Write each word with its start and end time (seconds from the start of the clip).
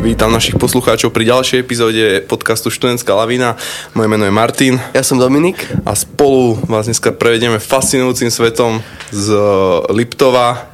Vítam 0.00 0.32
našich 0.32 0.56
poslucháčov 0.56 1.12
pri 1.12 1.28
ďalšej 1.28 1.60
epizóde 1.60 2.24
podcastu 2.24 2.72
Študentská 2.72 3.12
lavina. 3.12 3.60
Moje 3.92 4.08
meno 4.08 4.24
je 4.24 4.32
Martin. 4.32 4.80
Ja 4.96 5.04
som 5.04 5.20
Dominik. 5.20 5.60
A 5.84 5.92
spolu 5.92 6.56
vás 6.64 6.88
dneska 6.88 7.12
prevedeme 7.12 7.60
fascinujúcim 7.60 8.32
svetom 8.32 8.80
z 9.12 9.28
Liptova, 9.92 10.72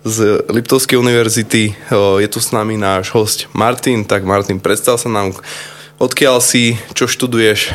z 0.00 0.48
Liptovskej 0.48 0.96
univerzity. 0.96 1.76
Je 1.92 2.28
tu 2.32 2.40
s 2.40 2.56
nami 2.56 2.80
náš 2.80 3.12
host 3.12 3.52
Martin. 3.52 4.00
Tak 4.08 4.24
Martin, 4.24 4.56
predstav 4.56 4.96
sa 4.96 5.12
nám, 5.12 5.36
odkiaľ 6.00 6.40
si, 6.40 6.80
čo 6.96 7.04
študuješ? 7.04 7.68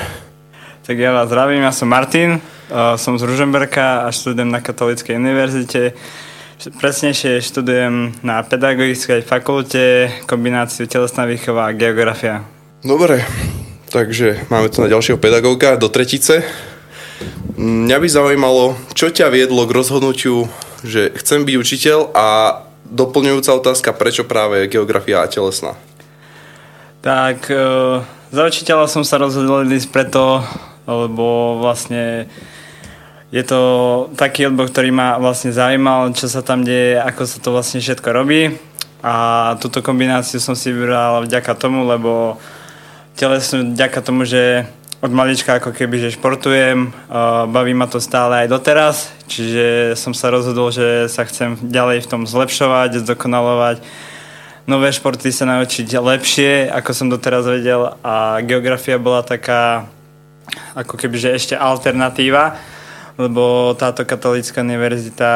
Tak 0.90 0.98
ja 0.98 1.14
vás 1.14 1.30
zdravím, 1.30 1.70
ja 1.70 1.70
som 1.70 1.86
Martin, 1.86 2.42
som 2.98 3.14
z 3.14 3.30
Ružomberka 3.30 4.10
a 4.10 4.10
študujem 4.10 4.50
na 4.50 4.58
Katolíckej 4.58 5.22
univerzite 5.22 5.94
Presnejšie 6.60 7.40
študujem 7.40 8.20
na 8.20 8.44
pedagogickej 8.44 9.24
fakulte 9.24 10.12
kombináciu 10.28 10.92
telesná 10.92 11.24
výchova 11.24 11.72
a 11.72 11.76
geografia. 11.76 12.44
Dobre, 12.84 13.24
takže 13.88 14.44
máme 14.52 14.68
tu 14.68 14.84
na 14.84 14.92
ďalšieho 14.92 15.16
pedagóga 15.16 15.80
do 15.80 15.88
tretice. 15.88 16.44
Mňa 17.56 18.04
by 18.04 18.08
zaujímalo, 18.12 18.76
čo 18.92 19.08
ťa 19.08 19.32
viedlo 19.32 19.64
k 19.64 19.72
rozhodnutiu, 19.72 20.52
že 20.84 21.16
chcem 21.16 21.48
byť 21.48 21.56
učiteľ 21.56 22.12
a 22.12 22.28
doplňujúca 22.92 23.56
otázka, 23.56 23.96
prečo 23.96 24.28
práve 24.28 24.68
geografia 24.68 25.24
a 25.24 25.32
telesná? 25.32 25.80
Tak, 27.00 27.48
e, 27.48 28.04
za 28.36 28.44
učiteľa 28.44 28.92
som 28.92 29.08
sa 29.08 29.16
rozhodol 29.16 29.64
ísť 29.64 29.96
preto, 29.96 30.44
lebo 30.84 31.56
vlastne 31.64 32.28
je 33.30 33.44
to 33.46 33.62
taký 34.18 34.50
odbor, 34.50 34.74
ktorý 34.74 34.90
ma 34.90 35.22
vlastne 35.22 35.54
zaujímal, 35.54 36.18
čo 36.18 36.26
sa 36.26 36.42
tam 36.42 36.66
deje, 36.66 36.98
ako 36.98 37.22
sa 37.30 37.38
to 37.38 37.50
vlastne 37.54 37.78
všetko 37.78 38.10
robí. 38.10 38.58
A 39.06 39.56
túto 39.62 39.86
kombináciu 39.86 40.42
som 40.42 40.58
si 40.58 40.74
vybral 40.74 41.24
vďaka 41.24 41.54
tomu, 41.56 41.86
lebo 41.86 42.42
telesnú 43.14 43.72
vďaka 43.72 44.00
tomu, 44.02 44.26
že 44.26 44.66
od 45.00 45.16
malička 45.16 45.64
ako 45.64 45.72
keby, 45.72 45.96
že 45.96 46.20
športujem, 46.20 46.92
baví 47.48 47.72
ma 47.72 47.88
to 47.88 48.04
stále 48.04 48.44
aj 48.44 48.52
doteraz, 48.52 49.08
čiže 49.32 49.96
som 49.96 50.12
sa 50.12 50.28
rozhodol, 50.28 50.76
že 50.76 51.08
sa 51.08 51.24
chcem 51.24 51.56
ďalej 51.56 52.04
v 52.04 52.10
tom 52.12 52.22
zlepšovať, 52.28 53.08
zdokonalovať, 53.08 53.80
nové 54.68 54.92
športy 54.92 55.32
sa 55.32 55.48
naučiť 55.48 55.88
lepšie, 55.88 56.68
ako 56.68 56.92
som 56.92 57.08
doteraz 57.08 57.48
vedel 57.48 57.96
a 58.04 58.44
geografia 58.44 59.00
bola 59.00 59.24
taká 59.24 59.88
ako 60.76 61.00
keby, 61.00 61.16
že 61.16 61.30
ešte 61.32 61.56
alternatíva, 61.56 62.60
lebo 63.20 63.76
táto 63.76 64.08
katolická 64.08 64.64
univerzita 64.64 65.32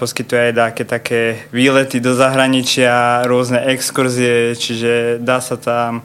poskytuje 0.00 0.40
aj 0.40 0.52
také, 0.56 0.82
také 0.88 1.20
výlety 1.52 2.00
do 2.00 2.16
zahraničia, 2.16 3.28
rôzne 3.28 3.60
exkurzie, 3.76 4.56
čiže 4.56 5.20
dá 5.20 5.44
sa 5.44 5.60
tam, 5.60 6.00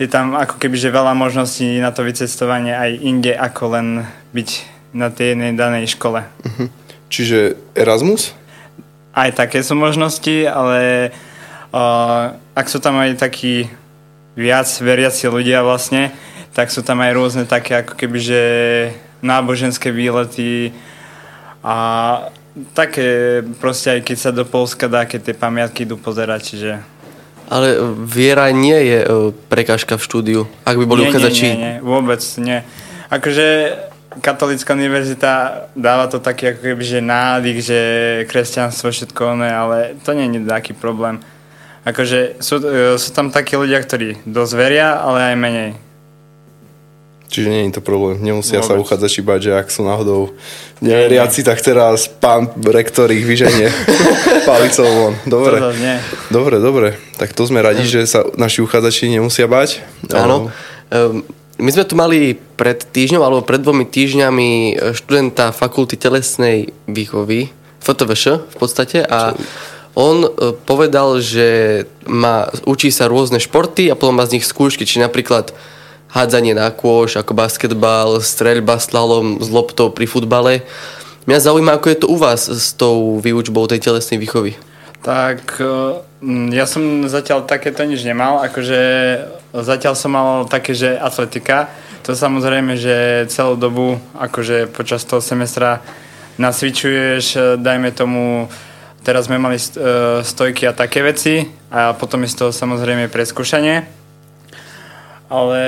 je 0.00 0.08
tam 0.08 0.32
ako 0.32 0.56
keby 0.56 0.80
že 0.80 0.88
veľa 0.88 1.12
možností 1.12 1.76
na 1.76 1.92
to 1.92 2.00
vycestovanie 2.08 2.72
aj 2.72 2.90
inde, 3.04 3.36
ako 3.36 3.76
len 3.76 4.08
byť 4.32 4.50
na 4.96 5.12
tej 5.12 5.36
jednej 5.36 5.52
danej 5.52 5.92
škole. 5.92 6.24
Uh-huh. 6.24 6.72
Čiže 7.12 7.60
Erasmus? 7.76 8.32
Aj 9.12 9.28
také 9.36 9.60
sú 9.60 9.76
možnosti, 9.76 10.48
ale 10.48 11.12
uh, 11.68 12.32
ak 12.56 12.66
sú 12.72 12.80
tam 12.80 12.96
aj 12.96 13.20
takí 13.20 13.68
viac 14.32 14.72
veriaci 14.80 15.28
ľudia 15.28 15.60
vlastne, 15.60 16.16
tak 16.56 16.72
sú 16.72 16.80
tam 16.80 17.04
aj 17.04 17.12
rôzne 17.12 17.44
také 17.44 17.84
ako 17.84 17.92
keby, 17.92 18.18
že 18.24 18.42
náboženské 19.22 19.92
výlety 19.92 20.72
a 21.64 21.76
také 22.72 23.40
proste 23.60 23.98
aj 23.98 24.00
keď 24.04 24.16
sa 24.16 24.30
do 24.32 24.44
Polska 24.48 24.88
dá, 24.88 25.04
keď 25.04 25.32
tie 25.32 25.36
pamiatky 25.36 25.84
idú 25.84 26.00
pozerať, 26.00 26.40
čiže... 26.54 26.72
Ale 27.46 27.78
viera 28.02 28.50
nie 28.50 28.74
je 28.74 28.98
e, 29.04 29.08
prekážka 29.46 29.94
v 30.00 30.02
štúdiu, 30.02 30.40
ak 30.66 30.76
by 30.80 30.84
boli 30.88 31.06
nie, 31.06 31.10
uchádzači... 31.12 31.42
Nie, 31.46 31.54
nie, 31.54 31.62
nie, 31.62 31.74
vôbec 31.84 32.22
nie. 32.42 32.58
Akože 33.06 33.46
katolická 34.18 34.74
univerzita 34.74 35.32
dáva 35.76 36.08
to 36.08 36.18
taký 36.18 36.56
ako 36.56 36.60
keby, 36.72 36.84
že 36.84 37.00
nádyk, 37.04 37.56
že 37.60 37.80
kresťanstvo 38.26 38.90
všetko 38.90 39.36
oné, 39.36 39.50
ale 39.52 39.76
to 40.02 40.16
nie 40.16 40.26
je 40.32 40.48
taký 40.48 40.72
problém. 40.72 41.20
Akože 41.86 42.42
sú, 42.42 42.58
e, 42.58 42.98
sú 42.98 43.14
tam 43.14 43.30
takí 43.30 43.54
ľudia, 43.54 43.78
ktorí 43.78 44.26
dosť 44.26 44.52
veria, 44.58 44.98
ale 44.98 45.30
aj 45.30 45.36
menej. 45.38 45.70
Čiže 47.26 47.48
nie 47.50 47.66
je 47.66 47.78
to 47.78 47.82
problém. 47.82 48.22
Nemusia 48.22 48.62
Vôbec. 48.62 48.70
sa 48.70 48.78
uchádzači 48.78 49.20
bať, 49.26 49.40
že 49.42 49.52
ak 49.58 49.66
sú 49.68 49.82
náhodou 49.82 50.30
neveriaci, 50.78 51.42
tak 51.42 51.58
teraz 51.58 52.06
pán 52.06 52.46
rektor 52.62 53.10
ich 53.10 53.26
vyženie 53.26 53.66
palicou 54.48 54.86
von. 54.86 55.14
Dobre. 55.26 55.58
Dobre, 56.30 56.56
dobre. 56.62 56.88
Tak 57.18 57.34
to 57.34 57.42
sme 57.44 57.60
radi, 57.66 57.82
že 57.82 58.06
sa 58.06 58.22
naši 58.38 58.62
uchádzači 58.62 59.10
nemusia 59.10 59.50
bať. 59.50 59.82
Áno. 60.14 60.54
Um, 60.86 61.26
my 61.56 61.70
sme 61.72 61.84
tu 61.88 61.96
mali 61.96 62.36
pred 62.36 62.84
týždňom 62.84 63.22
alebo 63.24 63.42
pred 63.42 63.58
dvomi 63.58 63.88
týždňami 63.88 64.76
študenta 64.92 65.56
fakulty 65.56 65.96
telesnej 65.96 66.70
výchovy, 66.84 67.48
FTVŠ 67.80 68.24
v 68.44 68.56
podstate 68.60 69.00
a 69.02 69.32
on 69.96 70.28
e, 70.28 70.30
povedal, 70.52 71.24
že 71.24 71.82
má, 72.04 72.52
učí 72.68 72.92
sa 72.92 73.08
rôzne 73.08 73.40
športy 73.40 73.88
a 73.88 73.96
potom 73.96 74.20
má 74.20 74.28
z 74.28 74.38
nich 74.38 74.44
skúšky, 74.44 74.84
či 74.84 75.00
napríklad 75.00 75.56
hádzanie 76.10 76.54
na 76.54 76.70
kôš, 76.70 77.18
ako 77.18 77.34
basketbal, 77.34 78.22
streľba 78.22 78.78
slalom 78.78 79.42
s 79.42 79.48
loptou 79.50 79.90
pri 79.90 80.06
futbale. 80.06 80.62
Mňa 81.26 81.50
zaujíma, 81.50 81.76
ako 81.76 81.86
je 81.90 81.98
to 81.98 82.06
u 82.06 82.16
vás 82.16 82.46
s 82.46 82.70
tou 82.78 83.18
výučbou 83.18 83.66
tej 83.66 83.82
telesnej 83.82 84.22
výchovy. 84.22 84.54
Tak 85.02 85.58
e, 85.58 85.66
ja 86.54 86.66
som 86.66 87.06
zatiaľ 87.06 87.46
takéto 87.46 87.82
nič 87.82 88.06
nemal, 88.06 88.42
akože 88.46 88.80
zatiaľ 89.54 89.94
som 89.98 90.14
mal 90.14 90.46
také, 90.46 90.74
že 90.74 90.94
atletika, 90.98 91.70
to 92.06 92.14
samozrejme, 92.14 92.78
že 92.78 93.26
celú 93.26 93.58
dobu, 93.58 93.98
akože 94.14 94.70
počas 94.70 95.02
toho 95.02 95.18
semestra 95.18 95.82
nasvičuješ, 96.38 97.24
e, 97.34 97.38
dajme 97.58 97.90
tomu, 97.90 98.46
teraz 99.02 99.26
sme 99.26 99.42
mali 99.42 99.58
e, 99.58 99.62
stojky 100.22 100.70
a 100.70 100.78
také 100.78 101.02
veci 101.02 101.42
a 101.70 101.90
potom 101.94 102.22
je 102.22 102.30
z 102.30 102.36
toho 102.38 102.50
samozrejme 102.54 103.10
preskúšanie 103.10 103.95
ale 105.26 105.64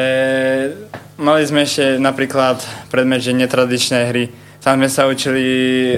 mali 1.18 1.42
sme 1.42 1.66
ešte 1.66 1.98
napríklad 1.98 2.62
predmet, 2.90 3.22
že 3.22 3.34
netradičné 3.34 3.98
hry. 4.10 4.30
Tam 4.62 4.78
sme 4.78 4.90
sa 4.90 5.06
učili 5.06 5.46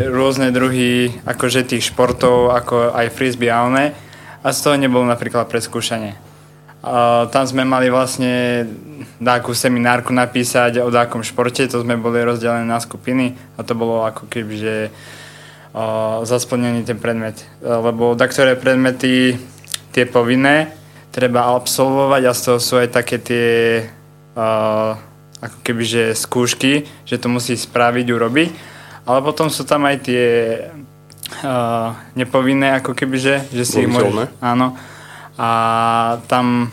rôzne 0.08 0.52
druhy 0.52 1.12
akože 1.24 1.64
tých 1.64 1.92
športov, 1.92 2.52
ako 2.52 2.92
aj 2.92 3.12
frisbee 3.12 3.52
a 3.52 3.64
one, 3.64 3.92
a 4.40 4.46
z 4.52 4.58
toho 4.60 4.76
nebolo 4.80 5.04
napríklad 5.04 5.48
preskúšanie. 5.48 6.16
A 6.80 7.28
tam 7.28 7.44
sme 7.44 7.68
mali 7.68 7.92
vlastne 7.92 8.64
dáku 9.20 9.52
seminárku 9.52 10.16
napísať 10.16 10.80
o 10.80 10.88
dákom 10.88 11.20
športe, 11.20 11.68
to 11.68 11.84
sme 11.84 12.00
boli 12.00 12.24
rozdelené 12.24 12.64
na 12.64 12.80
skupiny 12.80 13.36
a 13.56 13.64
to 13.64 13.76
bolo 13.76 14.08
ako 14.08 14.24
keby, 14.32 14.54
že 14.56 14.74
zasplnený 16.24 16.88
ten 16.88 16.96
predmet. 16.96 17.44
Lebo 17.60 18.16
da 18.16 18.24
ktoré 18.24 18.56
predmety 18.56 19.36
tie 19.92 20.04
povinné 20.08 20.79
treba 21.10 21.50
absolvovať 21.58 22.22
a 22.26 22.32
z 22.32 22.40
toho 22.46 22.58
sú 22.62 22.74
aj 22.78 22.88
také 22.94 23.18
tie 23.18 23.48
uh, 24.38 24.94
ako 25.40 25.58
keby, 25.64 25.82
že 25.82 26.02
skúšky, 26.14 26.86
že 27.02 27.18
to 27.18 27.26
musí 27.26 27.58
spraviť, 27.58 28.06
urobiť. 28.06 28.48
Ale 29.08 29.18
potom 29.24 29.50
sú 29.50 29.66
tam 29.66 29.88
aj 29.88 29.96
tie 30.06 30.24
uh, 31.42 31.96
nepovinné, 32.14 32.78
ako 32.78 32.94
keby, 32.94 33.16
že, 33.18 33.36
že 33.50 33.64
si 33.66 33.76
ich 33.82 33.90
môžeš... 33.90 34.38
Áno. 34.38 34.76
A 35.40 35.50
tam 36.28 36.68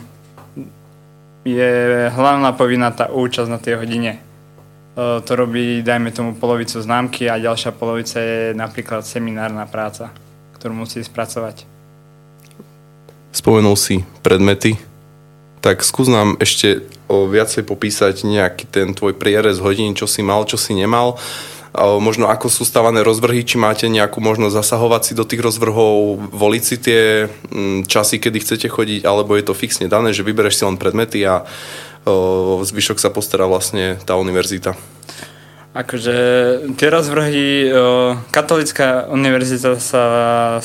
je 1.48 1.72
hlavná 2.12 2.52
povinná 2.52 2.92
tá 2.92 3.07
účasť 3.07 3.50
na 3.50 3.57
tej 3.57 3.80
hodine. 3.80 4.19
Uh, 4.94 5.24
to 5.24 5.40
robí, 5.40 5.80
dajme 5.80 6.12
tomu, 6.12 6.36
polovicu 6.36 6.78
známky 6.83 7.31
a 7.31 7.40
ďalšia 7.40 7.72
polovica 7.72 8.19
je 8.19 8.51
napríklad 8.51 9.07
seminárna 9.07 9.63
práca, 9.63 10.12
ktorú 10.60 10.83
musí 10.83 11.00
spracovať 11.00 11.76
spomenul 13.38 13.78
si 13.78 14.01
predmety, 14.25 14.81
tak 15.62 15.86
skús 15.86 16.10
nám 16.10 16.42
ešte 16.42 16.81
o 17.06 17.30
viacej 17.30 17.62
popísať 17.69 18.25
nejaký 18.25 18.66
ten 18.66 18.98
tvoj 18.98 19.13
prierez 19.13 19.62
hodín, 19.62 19.94
čo 19.94 20.10
si 20.10 20.25
mal, 20.25 20.50
čo 20.50 20.57
si 20.57 20.74
nemal. 20.74 21.22
Možno 21.78 22.25
ako 22.25 22.50
sú 22.50 22.66
stavané 22.66 23.06
rozvrhy, 23.06 23.45
či 23.45 23.62
máte 23.62 23.86
nejakú 23.86 24.18
možnosť 24.18 24.57
zasahovať 24.57 25.01
si 25.06 25.13
do 25.13 25.22
tých 25.22 25.45
rozvrhov, 25.45 26.18
voliť 26.34 26.63
si 26.66 26.75
tie 26.81 27.30
mm, 27.30 27.86
časy, 27.86 28.18
kedy 28.18 28.38
chcete 28.42 28.66
chodiť, 28.66 29.06
alebo 29.06 29.38
je 29.38 29.45
to 29.45 29.54
fixne 29.54 29.86
dané, 29.86 30.10
že 30.10 30.25
vybereš 30.25 30.57
si 30.57 30.63
len 30.66 30.81
predmety 30.81 31.22
a 31.22 31.45
zvyšok 32.63 32.98
sa 32.98 33.13
postará 33.13 33.45
vlastne 33.45 34.00
tá 34.07 34.18
univerzita. 34.18 34.74
Akože 35.77 36.15
tie 36.74 36.89
rozvrhy, 36.89 37.69
katolická 38.33 39.06
univerzita 39.13 39.77
sa 39.77 40.03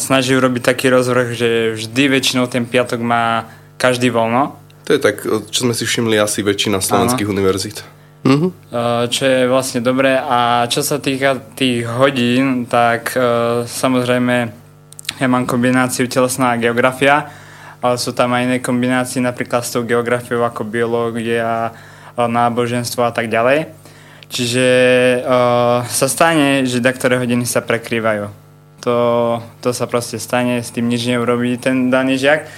snaží 0.01 0.33
urobiť 0.33 0.63
taký 0.65 0.89
rozvrh, 0.89 1.29
že 1.37 1.49
vždy 1.77 2.03
väčšinou 2.09 2.49
ten 2.49 2.65
piatok 2.65 3.05
má 3.05 3.53
každý 3.77 4.09
voľno. 4.09 4.57
To 4.89 4.97
je 4.97 5.01
tak, 5.05 5.21
čo 5.53 5.69
sme 5.69 5.77
si 5.77 5.85
všimli 5.85 6.17
asi 6.17 6.41
väčšina 6.41 6.81
slovenských 6.81 7.29
Áno. 7.29 7.35
univerzít. 7.37 7.85
Mm-hmm. 8.25 8.51
Čo 9.13 9.23
je 9.29 9.41
vlastne 9.53 9.85
dobré 9.85 10.17
a 10.17 10.65
čo 10.73 10.81
sa 10.81 10.97
týka 10.97 11.37
tých 11.61 11.85
hodín, 11.85 12.65
tak 12.65 13.13
samozrejme 13.69 14.37
ja 15.21 15.27
mám 15.29 15.45
kombináciu 15.45 16.09
telesná 16.09 16.57
a 16.57 16.61
geografia 16.63 17.29
ale 17.83 17.99
sú 17.99 18.15
tam 18.15 18.31
aj 18.31 18.47
iné 18.47 18.59
kombinácie, 18.63 19.19
napríklad 19.19 19.67
s 19.67 19.75
tou 19.75 19.83
geografiou 19.83 20.47
ako 20.47 20.63
biológia, 20.63 21.75
náboženstvo 22.15 23.03
a 23.03 23.11
tak 23.11 23.27
ďalej. 23.27 23.75
Čiže 24.33 24.69
uh, 25.21 25.85
sa 25.85 26.09
stane, 26.09 26.65
že 26.65 26.81
ktoré 26.81 27.21
hodiny 27.21 27.45
sa 27.45 27.61
prekrývajú. 27.61 28.33
To, 28.83 28.97
to 29.61 29.71
sa 29.77 29.85
proste 29.85 30.17
stane, 30.17 30.65
s 30.65 30.73
tým 30.73 30.89
nič 30.89 31.05
neurobí 31.05 31.61
ten 31.61 31.93
daný 31.93 32.17
žiak. 32.17 32.49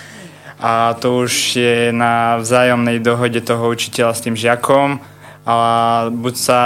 A 0.62 0.94
to 1.02 1.26
už 1.26 1.58
je 1.58 1.90
na 1.90 2.38
vzájomnej 2.38 3.02
dohode 3.02 3.42
toho 3.42 3.66
učiteľa 3.74 4.14
s 4.14 4.22
tým 4.22 4.38
žiakom. 4.38 5.02
A 5.44 5.54
buď 6.14 6.34
sa 6.38 6.60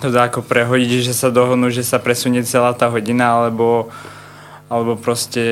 to 0.00 0.08
dá 0.08 0.26
ako 0.26 0.42
prehodiť, 0.42 1.06
že 1.06 1.14
sa 1.14 1.28
dohodnú, 1.28 1.68
že 1.68 1.84
sa 1.84 2.00
presunie 2.00 2.40
celá 2.42 2.72
tá 2.72 2.88
hodina, 2.88 3.36
alebo, 3.36 3.92
alebo 4.66 4.96
proste 4.96 5.44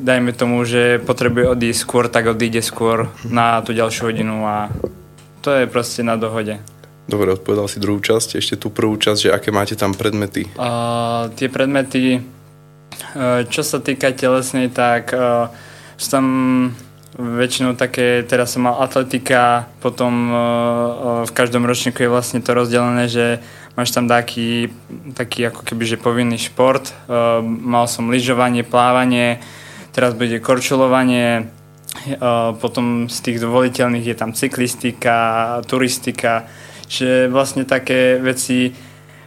dajme 0.00 0.32
tomu, 0.32 0.64
že 0.64 0.98
potrebuje 1.04 1.52
odísť 1.52 1.80
skôr, 1.84 2.08
tak 2.08 2.32
odíde 2.32 2.64
skôr 2.64 3.12
na 3.28 3.60
tú 3.60 3.76
ďalšiu 3.76 4.10
hodinu 4.10 4.42
a 4.48 4.72
to 5.44 5.52
je 5.52 5.70
proste 5.70 6.00
na 6.00 6.18
dohode. 6.18 6.71
Dobre, 7.02 7.34
odpovedal 7.34 7.66
si 7.66 7.82
druhú 7.82 7.98
časť, 7.98 8.38
ešte 8.38 8.54
tú 8.54 8.70
prvú 8.70 8.94
časť, 8.94 9.28
že 9.28 9.34
aké 9.34 9.50
máte 9.50 9.74
tam 9.74 9.90
predmety? 9.90 10.46
Uh, 10.54 11.28
tie 11.34 11.50
predmety, 11.50 12.22
uh, 12.22 13.42
čo 13.50 13.66
sa 13.66 13.82
týka 13.82 14.14
telesnej, 14.14 14.70
tak 14.70 15.10
uh, 15.10 15.50
sú 15.98 16.06
tam 16.08 16.26
väčšinou 17.18 17.76
také, 17.76 18.24
teraz 18.24 18.54
som 18.54 18.64
mal 18.64 18.78
atletika, 18.80 19.66
potom 19.82 20.12
uh, 20.30 20.38
v 21.26 21.32
každom 21.34 21.66
ročníku 21.66 22.06
je 22.06 22.14
vlastne 22.14 22.40
to 22.40 22.54
rozdelené, 22.54 23.10
že 23.10 23.42
máš 23.74 23.90
tam 23.90 24.06
taký, 24.06 24.70
taký 25.12 25.50
ako 25.50 25.66
keby, 25.66 25.84
že 25.84 26.00
povinný 26.00 26.38
šport. 26.38 26.94
Uh, 27.10 27.42
mal 27.42 27.90
som 27.90 28.08
lyžovanie, 28.08 28.62
plávanie, 28.62 29.42
teraz 29.90 30.14
bude 30.14 30.38
korčulovanie, 30.38 31.50
potom 32.56 33.04
z 33.12 33.18
tých 33.20 33.38
dovoliteľných 33.44 34.08
je 34.08 34.16
tam 34.16 34.32
cyklistika, 34.32 35.60
turistika, 35.68 36.48
že 36.88 37.26
vlastne 37.28 37.66
také 37.66 38.18
veci, 38.18 38.72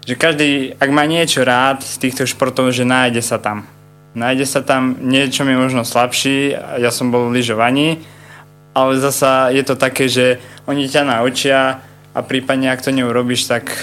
že 0.05 0.13
každý, 0.13 0.77
ak 0.77 0.89
má 0.93 1.03
niečo 1.09 1.41
rád 1.41 1.81
z 1.81 1.97
týchto 1.97 2.29
športov, 2.29 2.69
že 2.71 2.85
nájde 2.85 3.25
sa 3.25 3.41
tam. 3.41 3.65
Nájde 4.15 4.45
sa 4.47 4.61
tam 4.63 4.95
niečo 5.01 5.43
mi 5.43 5.57
možno 5.59 5.83
slabší, 5.83 6.55
ja 6.55 6.89
som 6.93 7.11
bol 7.11 7.27
v 7.27 7.41
lyžovaní, 7.41 7.99
ale 8.71 8.99
zasa 8.99 9.51
je 9.51 9.63
to 9.65 9.75
také, 9.75 10.07
že 10.07 10.39
oni 10.67 10.87
ťa 10.87 11.03
naučia 11.03 11.83
a 12.15 12.19
prípadne 12.23 12.71
ak 12.71 12.83
to 12.83 12.95
neurobíš, 12.95 13.47
tak 13.47 13.75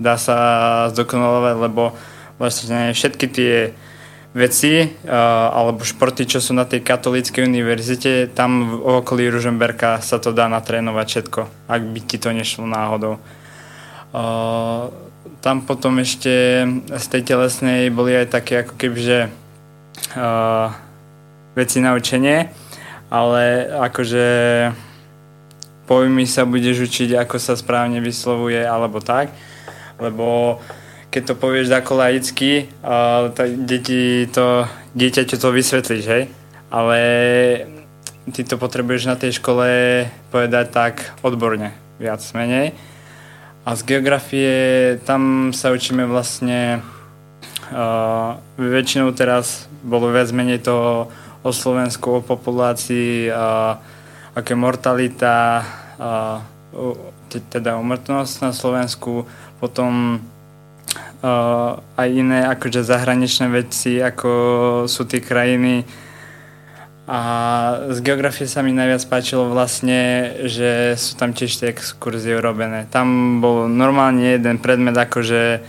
dá 0.00 0.16
sa 0.16 0.36
zdokonalovať, 0.94 1.56
lebo 1.68 1.92
vlastne 2.40 2.96
všetky 2.96 3.26
tie 3.28 3.54
veci 4.34 4.82
uh, 4.82 5.14
alebo 5.54 5.86
športy, 5.86 6.26
čo 6.26 6.42
sú 6.42 6.58
na 6.58 6.66
tej 6.66 6.82
katolíckej 6.82 7.46
univerzite, 7.46 8.34
tam 8.34 8.82
v 8.82 8.98
okolí 8.98 9.30
Ružomberka 9.30 10.02
sa 10.02 10.18
to 10.18 10.34
dá 10.34 10.50
natrénovať 10.50 11.06
všetko, 11.06 11.40
ak 11.70 11.82
by 11.86 12.00
ti 12.02 12.18
to 12.18 12.34
nešlo 12.34 12.66
náhodou. 12.66 13.22
Uh, 14.10 14.90
tam 15.38 15.62
potom 15.62 16.02
ešte 16.02 16.66
z 16.90 17.06
tej 17.14 17.22
telesnej 17.22 17.94
boli 17.94 18.10
aj 18.18 18.34
také 18.34 18.66
ako 18.66 18.74
kebyže 18.74 19.30
uh, 20.18 20.74
veci 21.54 21.78
na 21.78 21.94
učenie, 21.94 22.50
ale 23.14 23.70
akože 23.70 24.26
pojmy 25.86 26.26
sa 26.26 26.42
budeš 26.42 26.90
učiť, 26.90 27.14
ako 27.14 27.38
sa 27.38 27.54
správne 27.54 28.02
vyslovuje 28.02 28.66
alebo 28.66 28.98
tak, 28.98 29.30
lebo 30.02 30.58
keď 31.14 31.30
to 31.30 31.34
povieš 31.38 31.70
ako 31.70 31.94
laicky, 31.94 32.66
uh, 32.82 33.30
tak 33.30 33.54
deti 33.70 34.26
to, 34.26 34.66
dieťaťu 34.98 35.38
to 35.38 35.48
vysvetlíš, 35.54 36.04
hej? 36.10 36.26
Ale 36.74 36.98
ty 38.34 38.42
to 38.42 38.58
potrebuješ 38.58 39.06
na 39.06 39.14
tej 39.14 39.38
škole 39.38 39.62
povedať 40.34 40.74
tak 40.74 40.94
odborne, 41.22 41.70
viac 42.02 42.18
menej. 42.34 42.74
A 43.62 43.78
z 43.78 43.80
geografie 43.86 44.52
tam 45.06 45.54
sa 45.54 45.70
učíme 45.70 46.02
vlastne 46.10 46.82
uh, 47.70 48.34
väčšinou 48.58 49.14
teraz 49.14 49.70
bolo 49.86 50.10
viac 50.10 50.34
menej 50.34 50.66
to 50.66 51.06
o 51.46 51.50
Slovensku, 51.54 52.18
o 52.18 52.26
populácii, 52.26 53.30
uh, 53.30 53.78
aké 54.34 54.58
mortalita, 54.58 55.62
uh, 55.94 56.42
teda 57.30 57.78
umrtnosť 57.78 58.34
na 58.42 58.50
Slovensku, 58.50 59.30
potom 59.62 60.18
uh, 61.24 61.80
aj 61.96 62.08
iné 62.12 62.44
akože 62.44 62.84
zahraničné 62.84 63.48
veci, 63.48 64.04
ako 64.04 64.30
sú 64.84 65.08
tie 65.08 65.24
krajiny. 65.24 65.88
A 67.04 67.20
z 67.92 68.00
geografie 68.00 68.48
sa 68.48 68.64
mi 68.64 68.72
najviac 68.72 69.04
páčilo 69.08 69.48
vlastne, 69.52 70.32
že 70.48 70.96
sú 70.96 71.20
tam 71.20 71.36
tiež 71.36 71.52
tie 71.60 71.68
exkurzie 71.68 72.36
urobené. 72.36 72.88
Tam 72.88 73.40
bol 73.44 73.68
normálne 73.68 74.36
jeden 74.36 74.56
predmet, 74.60 74.96
akože 74.96 75.60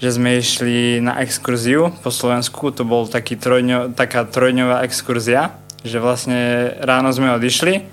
že 0.00 0.16
sme 0.16 0.40
išli 0.40 1.04
na 1.04 1.20
exkurziu 1.20 1.92
po 2.00 2.08
Slovensku, 2.08 2.72
to 2.72 2.88
bol 2.88 3.04
taký 3.04 3.36
trojňo, 3.36 3.92
taká 3.92 4.24
trojňová 4.24 4.80
exkurzia, 4.88 5.60
že 5.84 6.00
vlastne 6.00 6.72
ráno 6.80 7.12
sme 7.12 7.36
odišli, 7.36 7.84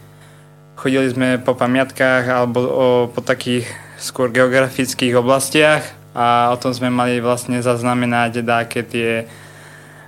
chodili 0.79 1.11
sme 1.11 1.35
po 1.35 1.51
pamiatkách 1.51 2.23
alebo 2.31 2.59
o, 2.63 2.87
po 3.11 3.19
takých 3.19 3.67
skôr 3.99 4.31
geografických 4.31 5.19
oblastiach 5.19 5.83
a 6.15 6.51
o 6.53 6.57
tom 6.59 6.71
sme 6.75 6.91
mali 6.91 7.19
vlastne 7.19 7.59
zaznamenať 7.59 8.43
dáke 8.43 8.83
tie 8.83 9.27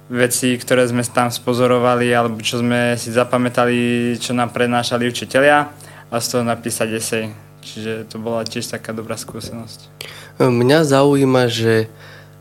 veci, 0.10 0.58
ktoré 0.58 0.90
sme 0.90 1.06
tam 1.06 1.30
spozorovali 1.30 2.10
alebo 2.10 2.42
čo 2.42 2.60
sme 2.60 2.98
si 2.98 3.14
zapamätali, 3.14 4.18
čo 4.18 4.34
nám 4.34 4.50
prednášali 4.50 5.06
učiteľia 5.06 5.70
a 6.10 6.16
z 6.18 6.28
toho 6.28 6.44
napísať 6.44 6.90
esej. 6.98 7.26
Čiže 7.62 8.10
to 8.10 8.18
bola 8.18 8.42
tiež 8.42 8.66
taká 8.66 8.90
dobrá 8.90 9.14
skúsenosť. 9.14 9.94
Mňa 10.42 10.88
zaujíma, 10.88 11.52
že 11.52 11.92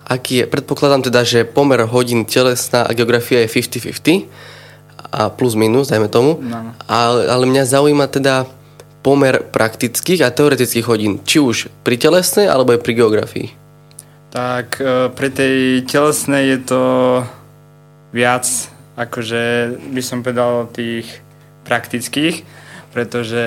aký 0.08 0.42
je, 0.42 0.44
predpokladám 0.48 1.04
teda, 1.04 1.20
že 1.26 1.44
pomer 1.44 1.84
hodín 1.84 2.24
telesná 2.24 2.88
a 2.88 2.96
geografia 2.96 3.44
je 3.44 3.52
50-50 3.52 4.24
a 5.08 5.28
plus 5.28 5.52
minus, 5.52 5.92
dajme 5.92 6.08
tomu. 6.08 6.40
No. 6.40 6.72
Ale, 6.88 7.28
ale 7.28 7.44
mňa 7.44 7.64
zaujíma 7.68 8.08
teda 8.08 8.48
pomer 9.08 9.40
praktických 9.40 10.20
a 10.20 10.28
teoretických 10.28 10.84
hodín, 10.84 11.24
či 11.24 11.40
už 11.40 11.72
pri 11.80 11.96
telesnej 11.96 12.44
alebo 12.44 12.76
aj 12.76 12.84
pri 12.84 12.92
geografii? 12.92 13.48
Tak 14.28 14.76
e, 14.76 15.08
pri 15.08 15.28
tej 15.32 15.56
telesnej 15.88 16.52
je 16.52 16.58
to 16.68 16.82
viac, 18.12 18.44
akože 19.00 19.72
by 19.96 20.02
som 20.04 20.20
povedal 20.20 20.68
tých 20.68 21.08
praktických, 21.64 22.44
pretože 22.92 23.44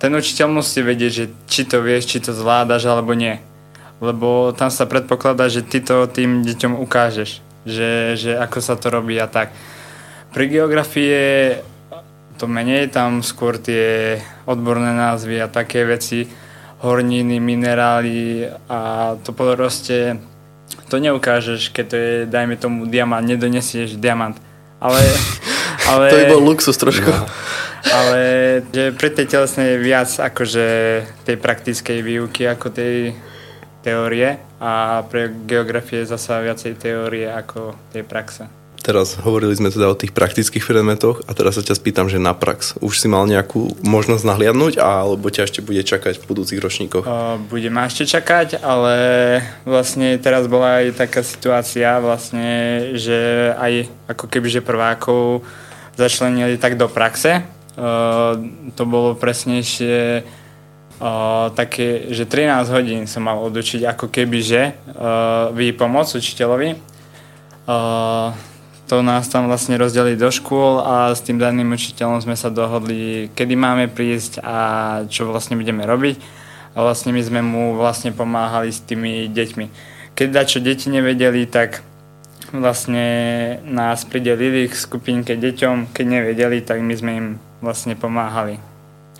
ten 0.00 0.12
učiteľ 0.16 0.48
musí 0.48 0.80
vedieť, 0.80 1.12
že 1.12 1.24
či 1.44 1.68
to 1.68 1.84
vieš, 1.84 2.08
či 2.08 2.24
to 2.24 2.32
zvládaš 2.32 2.88
alebo 2.88 3.12
nie. 3.12 3.36
Lebo 4.00 4.56
tam 4.56 4.72
sa 4.72 4.88
predpokladá, 4.88 5.52
že 5.52 5.60
ty 5.60 5.84
to 5.84 6.08
tým 6.08 6.40
deťom 6.40 6.72
ukážeš, 6.80 7.44
že, 7.68 8.16
že 8.16 8.32
ako 8.32 8.64
sa 8.64 8.80
to 8.80 8.88
robí 8.88 9.20
a 9.20 9.28
tak. 9.28 9.52
Pri 10.32 10.48
geografii 10.48 11.75
to 12.36 12.46
menej, 12.46 12.92
tam 12.92 13.24
skôr 13.24 13.56
tie 13.56 14.20
odborné 14.44 14.92
názvy 14.92 15.40
a 15.40 15.48
také 15.48 15.88
veci, 15.88 16.28
horniny, 16.84 17.40
minerály 17.40 18.52
a 18.68 19.14
to 19.24 19.32
proste 19.32 20.20
to 20.86 20.96
neukážeš, 21.02 21.74
keď 21.74 21.84
to 21.88 21.96
je, 21.96 22.12
dajme 22.28 22.54
tomu, 22.60 22.86
diamant, 22.86 23.24
nedonesieš 23.24 23.98
diamant. 23.98 24.36
Ale, 24.78 25.00
ale, 25.90 26.04
to 26.12 26.20
by 26.22 26.32
bol 26.36 26.42
luxus 26.44 26.76
trošku. 26.76 27.08
No. 27.08 27.26
Ale 27.86 28.20
že 28.74 28.90
pri 28.92 29.14
tej 29.14 29.26
telesnej 29.30 29.78
je 29.78 29.84
viac 29.86 30.10
akože 30.10 30.66
tej 31.22 31.36
praktickej 31.38 31.98
výuky 32.02 32.42
ako 32.50 32.74
tej 32.74 33.14
teórie 33.86 34.42
a 34.58 35.02
pre 35.06 35.30
geografie 35.46 36.02
je 36.02 36.10
zasa 36.10 36.42
viacej 36.42 36.74
teórie 36.74 37.30
ako 37.30 37.78
tej 37.94 38.02
praxe. 38.02 38.50
Teraz 38.86 39.18
hovorili 39.18 39.50
sme 39.50 39.74
teda 39.74 39.90
o 39.90 39.98
tých 39.98 40.14
praktických 40.14 40.62
predmetoch 40.62 41.26
a 41.26 41.34
teraz 41.34 41.58
sa 41.58 41.66
ťa 41.66 41.74
spýtam, 41.74 42.06
že 42.06 42.22
na 42.22 42.38
prax. 42.38 42.78
Už 42.78 43.02
si 43.02 43.10
mal 43.10 43.26
nejakú 43.26 43.82
možnosť 43.82 44.22
nahliadnúť 44.22 44.78
alebo 44.78 45.26
ťa 45.26 45.50
ešte 45.50 45.58
bude 45.58 45.82
čakať 45.82 46.22
v 46.22 46.26
budúcich 46.30 46.62
ročníkoch? 46.62 47.02
Bude 47.50 47.66
ma 47.66 47.90
ešte 47.90 48.06
čakať, 48.06 48.62
ale 48.62 48.94
vlastne 49.66 50.14
teraz 50.22 50.46
bola 50.46 50.86
aj 50.86 51.02
taká 51.02 51.26
situácia 51.26 51.98
vlastne, 51.98 52.94
že 52.94 53.50
aj 53.58 53.90
ako 54.06 54.30
keby, 54.30 54.54
že 54.54 54.62
prvákov 54.62 55.42
začlenili 55.98 56.54
tak 56.54 56.78
do 56.78 56.86
praxe. 56.86 57.42
Uh, 57.74 58.38
to 58.78 58.86
bolo 58.86 59.18
presnejšie 59.18 60.22
uh, 60.22 61.50
také, 61.58 62.14
že 62.14 62.22
13 62.22 62.70
hodín 62.70 63.02
som 63.10 63.26
mal 63.26 63.42
odučiť 63.50 63.82
ako 63.82 64.14
keby, 64.14 64.38
že 64.46 64.78
uh, 64.94 65.74
pomoc 65.74 66.06
učiteľovi. 66.06 66.78
Uh, 67.66 68.54
to 68.86 69.02
nás 69.02 69.26
tam 69.26 69.50
vlastne 69.50 69.74
rozdeli 69.74 70.14
do 70.14 70.30
škôl 70.30 70.78
a 70.78 71.10
s 71.10 71.18
tým 71.18 71.42
daným 71.42 71.74
učiteľom 71.74 72.22
sme 72.22 72.38
sa 72.38 72.54
dohodli, 72.54 73.28
kedy 73.34 73.58
máme 73.58 73.90
prísť 73.90 74.38
a 74.46 74.58
čo 75.10 75.26
vlastne 75.26 75.58
budeme 75.58 75.82
robiť. 75.82 76.46
A 76.76 76.84
vlastne 76.84 77.10
my 77.10 77.22
sme 77.24 77.40
mu 77.42 77.74
vlastne 77.74 78.14
pomáhali 78.14 78.70
s 78.70 78.84
tými 78.84 79.26
deťmi. 79.32 79.66
Keď 80.14 80.28
čo 80.46 80.62
deti 80.62 80.86
nevedeli, 80.92 81.48
tak 81.48 81.82
vlastne 82.52 83.06
nás 83.66 84.06
pridelili 84.06 84.70
k 84.70 84.74
skupinke 84.76 85.34
deťom, 85.34 85.90
keď 85.90 86.06
nevedeli, 86.06 86.62
tak 86.62 86.78
my 86.84 86.94
sme 86.94 87.12
im 87.16 87.28
vlastne 87.58 87.98
pomáhali. 87.98 88.75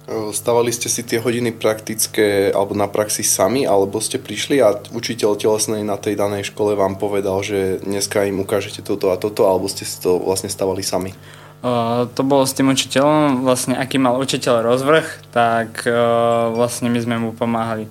Stavali 0.07 0.71
ste 0.71 0.87
si 0.87 1.03
tie 1.03 1.19
hodiny 1.19 1.51
praktické 1.51 2.55
alebo 2.55 2.79
na 2.79 2.87
praxi 2.87 3.27
sami, 3.27 3.67
alebo 3.67 3.99
ste 3.99 4.23
prišli 4.23 4.63
a 4.63 4.79
učiteľ 4.95 5.35
telesnej 5.35 5.83
na 5.83 5.99
tej 5.99 6.15
danej 6.15 6.55
škole 6.55 6.79
vám 6.79 6.95
povedal, 6.95 7.43
že 7.43 7.83
dneska 7.83 8.23
im 8.23 8.39
ukážete 8.39 8.87
toto 8.87 9.11
a 9.11 9.19
toto, 9.19 9.51
alebo 9.51 9.67
ste 9.67 9.83
si 9.83 9.99
to 9.99 10.23
vlastne 10.23 10.47
stavali 10.47 10.87
sami? 10.87 11.11
Uh, 11.59 12.07
to 12.15 12.23
bolo 12.23 12.47
s 12.47 12.55
tým 12.55 12.71
učiteľom, 12.71 13.43
vlastne 13.43 13.75
aký 13.75 13.99
mal 13.99 14.15
učiteľ 14.23 14.63
rozvrh, 14.63 15.35
tak 15.35 15.83
uh, 15.91 16.55
vlastne 16.55 16.87
my 16.87 17.01
sme 17.03 17.17
mu 17.19 17.31
pomáhali. 17.35 17.91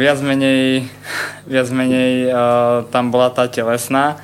Viac 0.00 0.18
menej, 0.24 0.88
viac 1.52 1.68
menej 1.68 2.32
tam 2.88 3.12
bola 3.12 3.28
tá 3.28 3.52
telesná, 3.52 4.16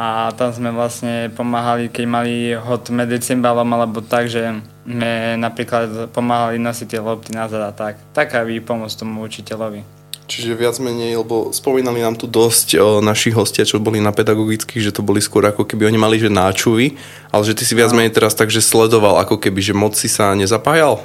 a 0.00 0.32
tam 0.34 0.48
sme 0.48 0.72
vlastne 0.72 1.28
pomáhali, 1.34 1.92
keď 1.92 2.04
mali 2.08 2.56
hod 2.56 2.88
medicimbalom 2.88 3.68
alebo 3.68 4.00
tak, 4.00 4.32
že 4.32 4.62
sme 4.84 5.36
napríklad 5.36 6.08
pomáhali 6.10 6.56
nosiť 6.56 6.86
tie 6.96 7.00
lopty 7.00 7.36
nazad 7.36 7.60
a 7.60 7.72
tak. 7.72 8.00
Taká 8.16 8.44
pomoc 8.64 8.88
tomu 8.96 9.24
učiteľovi. 9.24 10.00
Čiže 10.30 10.54
viac 10.54 10.78
menej, 10.78 11.18
lebo 11.18 11.50
spomínali 11.50 12.06
nám 12.06 12.14
tu 12.14 12.30
dosť 12.30 12.78
o 12.78 12.88
našich 13.02 13.34
hostia, 13.34 13.66
čo 13.66 13.82
boli 13.82 13.98
na 13.98 14.14
pedagogických, 14.14 14.78
že 14.78 14.94
to 14.94 15.02
boli 15.02 15.18
skôr 15.18 15.42
ako 15.42 15.66
keby 15.66 15.90
oni 15.90 15.98
mali, 15.98 16.22
že 16.22 16.30
náčuvy, 16.30 16.94
ale 17.34 17.42
že 17.42 17.58
ty 17.58 17.66
si 17.66 17.74
viac 17.74 17.90
menej 17.90 18.14
teraz 18.14 18.38
tak, 18.38 18.46
že 18.46 18.62
sledoval 18.62 19.18
ako 19.18 19.42
keby, 19.42 19.58
že 19.58 19.74
moc 19.74 19.98
si 19.98 20.06
sa 20.06 20.30
nezapájal? 20.38 21.02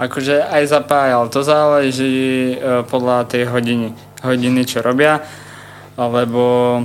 Akože 0.00 0.40
aj 0.48 0.64
zapájal, 0.72 1.28
to 1.28 1.44
záleží 1.44 2.56
e, 2.56 2.82
podľa 2.88 3.28
tej 3.28 3.52
hodiny, 3.52 3.92
hodiny, 4.24 4.64
čo 4.64 4.80
robia, 4.80 5.20
alebo 6.00 6.82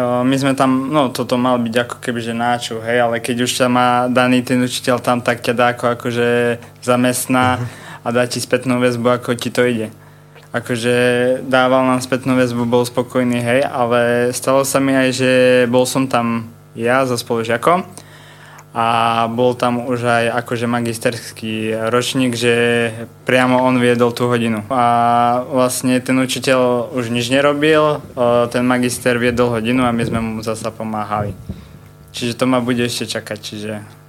my 0.00 0.36
sme 0.40 0.56
tam, 0.56 0.88
no 0.88 1.12
toto 1.12 1.36
mal 1.36 1.60
byť 1.60 1.74
ako 1.84 1.96
keby, 2.00 2.20
že 2.24 2.32
náču, 2.32 2.80
hej, 2.80 3.04
ale 3.04 3.20
keď 3.20 3.44
už 3.44 3.52
ťa 3.52 3.68
má 3.68 4.08
daný 4.08 4.40
ten 4.40 4.56
učiteľ 4.64 5.04
tam, 5.04 5.20
tak 5.20 5.44
ťa 5.44 5.52
dá 5.52 5.66
ako, 5.76 6.00
akože 6.00 6.28
zamestná 6.80 7.60
a 8.00 8.08
dá 8.08 8.24
ti 8.24 8.40
spätnú 8.40 8.80
väzbu, 8.80 9.20
ako 9.20 9.36
ti 9.36 9.52
to 9.52 9.68
ide. 9.68 9.92
Akože 10.52 10.96
dával 11.44 11.84
nám 11.84 12.00
spätnú 12.00 12.36
väzbu, 12.36 12.64
bol 12.64 12.84
spokojný, 12.88 13.40
hej, 13.40 13.60
ale 13.68 14.32
stalo 14.32 14.64
sa 14.64 14.80
mi 14.80 14.96
aj, 14.96 15.08
že 15.12 15.32
bol 15.68 15.84
som 15.84 16.08
tam 16.08 16.48
ja 16.72 17.04
so 17.04 17.16
spolužiakom 17.20 17.84
a 18.72 19.28
bol 19.28 19.52
tam 19.52 19.84
už 19.84 20.00
aj 20.00 20.24
akože 20.44 20.64
magisterský 20.64 21.76
ročník, 21.92 22.32
že 22.32 22.88
priamo 23.28 23.60
on 23.60 23.76
viedol 23.76 24.16
tú 24.16 24.32
hodinu. 24.32 24.64
A 24.72 25.44
vlastne 25.44 26.00
ten 26.00 26.16
učiteľ 26.16 26.88
už 26.96 27.12
nič 27.12 27.28
nerobil, 27.28 28.00
ten 28.48 28.64
magister 28.64 29.20
viedol 29.20 29.52
hodinu 29.52 29.84
a 29.84 29.92
my 29.92 30.02
sme 30.08 30.20
mu 30.24 30.40
zasa 30.40 30.72
pomáhali. 30.72 31.36
Čiže 32.16 32.40
to 32.40 32.44
ma 32.48 32.64
bude 32.64 32.80
ešte 32.80 33.04
čakať, 33.08 33.38
čiže... 33.40 34.01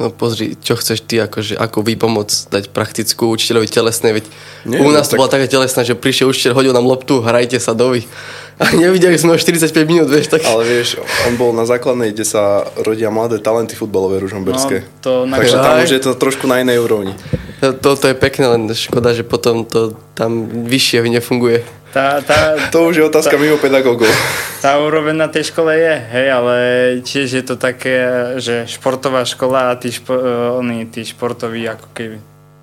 No 0.00 0.08
pozri, 0.08 0.56
čo 0.56 0.80
chceš 0.80 1.04
ty, 1.04 1.20
akože, 1.20 1.60
ako 1.60 1.84
pomoc 2.00 2.32
dať 2.32 2.72
praktickú 2.72 3.28
učiteľovi 3.36 3.68
telesnej, 3.68 4.16
veď 4.16 4.24
Nie, 4.64 4.80
u 4.80 4.88
nás 4.88 5.04
no, 5.04 5.08
to 5.08 5.12
tak... 5.12 5.18
bola 5.20 5.28
taká 5.28 5.44
telesná, 5.44 5.84
že 5.84 5.92
prišiel 5.92 6.32
učiteľ, 6.32 6.56
hodil 6.56 6.72
nám 6.72 6.88
loptu, 6.88 7.20
hrajte 7.20 7.60
sa 7.60 7.76
dovi. 7.76 8.08
A 8.56 8.72
nevideli 8.72 9.20
sme 9.20 9.36
ho 9.36 9.38
45 9.40 9.76
minút, 9.84 10.08
vieš. 10.08 10.32
Tak... 10.32 10.40
Ale 10.48 10.64
vieš, 10.64 10.96
on 11.28 11.36
bol 11.36 11.52
na 11.52 11.68
základnej, 11.68 12.16
kde 12.16 12.24
sa 12.24 12.64
rodia 12.80 13.12
mladé 13.12 13.44
talenty 13.44 13.76
futbalové 13.76 14.24
ružomberské. 14.24 14.88
No, 14.88 14.88
to 15.04 15.12
na... 15.28 15.36
Takže 15.36 15.56
tam 15.60 15.74
už 15.84 15.92
je 15.92 16.00
to 16.00 16.12
trošku 16.16 16.44
na 16.48 16.64
inej 16.64 16.80
úrovni. 16.80 17.12
Toto 17.60 18.08
je 18.08 18.16
pekné, 18.16 18.56
len 18.56 18.72
škoda, 18.72 19.12
že 19.12 19.20
potom 19.20 19.68
to 19.68 19.92
tam 20.16 20.48
vyššie 20.48 21.04
nefunguje. 21.12 21.60
Tá, 21.90 22.22
tá, 22.22 22.70
to 22.70 22.86
už 22.86 23.02
je 23.02 23.04
otázka 23.04 23.34
tá, 23.34 23.42
mimo 23.42 23.58
pedagógov. 23.58 24.10
Tá 24.60 24.76
úroveň 24.76 25.16
na 25.16 25.24
tej 25.32 25.48
škole 25.48 25.72
je, 25.72 25.94
hej, 26.12 26.28
ale 26.28 26.56
tiež 27.00 27.32
je 27.32 27.44
to 27.48 27.56
také, 27.56 27.96
že 28.36 28.68
športová 28.68 29.24
škola 29.24 29.72
a 29.72 29.78
tí, 29.80 29.88
špo, 29.88 30.12
oni, 30.60 30.84
tí 30.84 31.00
športoví, 31.00 31.64
ako 31.64 31.88
keby 31.96 32.16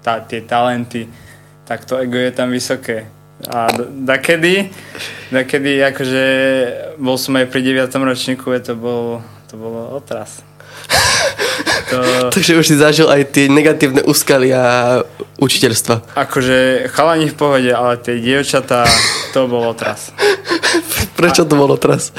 tá, 0.06 0.22
tie 0.22 0.46
talenty, 0.46 1.10
tak 1.66 1.90
to 1.90 1.98
ego 1.98 2.22
je 2.22 2.30
tam 2.30 2.54
vysoké. 2.54 3.10
A 3.50 3.66
dakedy, 3.90 4.70
dakedy 5.34 5.82
akože 5.90 6.26
bol 7.02 7.18
som 7.18 7.34
aj 7.42 7.50
pri 7.50 7.66
9. 7.66 7.90
ročníku, 7.90 8.54
to, 8.62 8.78
bol, 8.78 9.26
to 9.50 9.58
bolo 9.58 9.98
otras. 9.98 10.46
To... 11.92 12.30
Takže 12.36 12.60
už 12.60 12.66
si 12.68 12.76
zažil 12.76 13.08
aj 13.08 13.32
tie 13.32 13.48
negatívne 13.48 14.04
úskalia 14.04 15.04
učiteľstva. 15.40 16.18
Akože 16.18 16.90
chalani 16.92 17.32
v 17.32 17.36
pohode, 17.38 17.72
ale 17.72 17.96
tie 18.02 18.20
dievčatá, 18.20 18.90
to 19.32 19.48
bolo 19.48 19.72
otras. 19.72 20.12
Prečo 21.20 21.46
to 21.48 21.56
bolo 21.56 21.78
otras? 21.78 22.12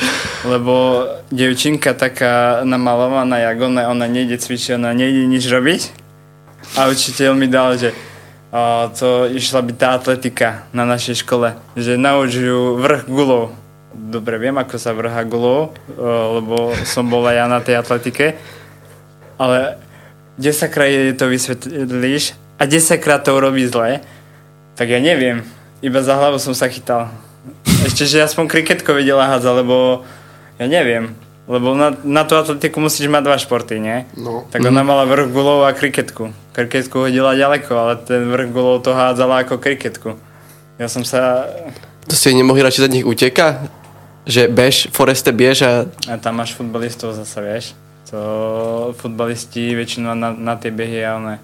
Lebo 0.46 1.04
dievčinka 1.30 1.94
taká 1.94 2.62
namalovaná, 2.62 3.38
jak 3.42 3.58
ona, 3.60 3.90
ona 3.90 4.06
nejde 4.06 4.38
cvičiť, 4.38 4.78
ona 4.78 4.94
nejde 4.94 5.26
nič 5.26 5.44
robiť. 5.50 5.82
A 6.78 6.90
učiteľ 6.90 7.30
mi 7.34 7.48
dal, 7.48 7.78
že 7.78 7.90
a 8.48 8.88
to 8.88 9.28
išla 9.28 9.60
byť 9.60 9.76
tá 9.76 9.88
atletika 9.92 10.48
na 10.72 10.88
našej 10.88 11.20
škole, 11.20 11.52
že 11.76 12.00
naučujú 12.00 12.80
vrch 12.80 13.04
gulov. 13.04 13.52
Dobre, 13.92 14.40
viem, 14.40 14.56
ako 14.56 14.80
sa 14.80 14.96
vrha 14.96 15.20
gulov, 15.28 15.76
lebo 16.40 16.72
som 16.88 17.04
bol 17.12 17.28
aj 17.28 17.36
ja 17.36 17.44
na 17.44 17.60
tej 17.60 17.76
atletike, 17.76 18.40
ale 19.38 19.78
10 20.38 20.68
krát 20.68 20.90
to 21.18 21.28
vysvetlíš 21.28 22.34
a 22.58 22.66
10 22.66 22.98
krát 22.98 23.22
to 23.22 23.34
urobí 23.36 23.66
zle, 23.66 24.00
tak 24.74 24.90
ja 24.90 24.98
neviem. 25.02 25.42
Iba 25.82 26.02
za 26.02 26.18
hlavu 26.18 26.38
som 26.42 26.54
sa 26.54 26.66
chytal. 26.66 27.10
Ešte, 27.86 28.06
že 28.06 28.26
aspoň 28.26 28.50
kriketko 28.50 28.98
vedela 28.98 29.30
hádzať, 29.30 29.54
lebo 29.62 30.02
ja 30.58 30.66
neviem. 30.66 31.14
Lebo 31.48 31.72
na, 31.72 31.94
na 32.04 32.26
tú 32.28 32.36
atletiku 32.36 32.82
musíš 32.82 33.08
mať 33.08 33.22
dva 33.24 33.38
športy, 33.38 33.80
nie? 33.80 34.04
No. 34.18 34.44
Tak 34.52 34.60
ona 34.60 34.84
mm. 34.84 34.88
mala 34.90 35.08
vrch 35.08 35.32
gulov 35.32 35.64
a 35.64 35.72
kriketku. 35.72 36.34
Kriketku 36.52 37.08
hodila 37.08 37.32
ďaleko, 37.32 37.72
ale 37.72 37.94
ten 38.02 38.28
vrch 38.28 38.50
gulov 38.52 38.84
to 38.84 38.92
hádzala 38.92 39.46
ako 39.46 39.56
kriketku. 39.56 40.18
Ja 40.76 40.92
som 40.92 41.08
sa... 41.08 41.48
To 42.04 42.14
ste 42.14 42.36
nemohli 42.36 42.60
radšej 42.60 42.84
za 42.84 42.90
nich 42.90 43.06
uteka? 43.06 43.64
Že 44.28 44.52
bež, 44.52 44.92
Foreste 44.92 45.32
biež 45.32 45.64
a... 45.64 45.72
A 46.10 46.20
tam 46.20 46.36
máš 46.36 46.52
futbalistov 46.52 47.16
zase, 47.16 47.40
vieš? 47.40 47.72
To 48.08 48.96
futbalisti 48.96 49.76
väčšinou 49.76 50.16
na, 50.16 50.32
na 50.32 50.56
tie 50.56 50.72
behy 50.72 51.04
a 51.04 51.20
one... 51.20 51.36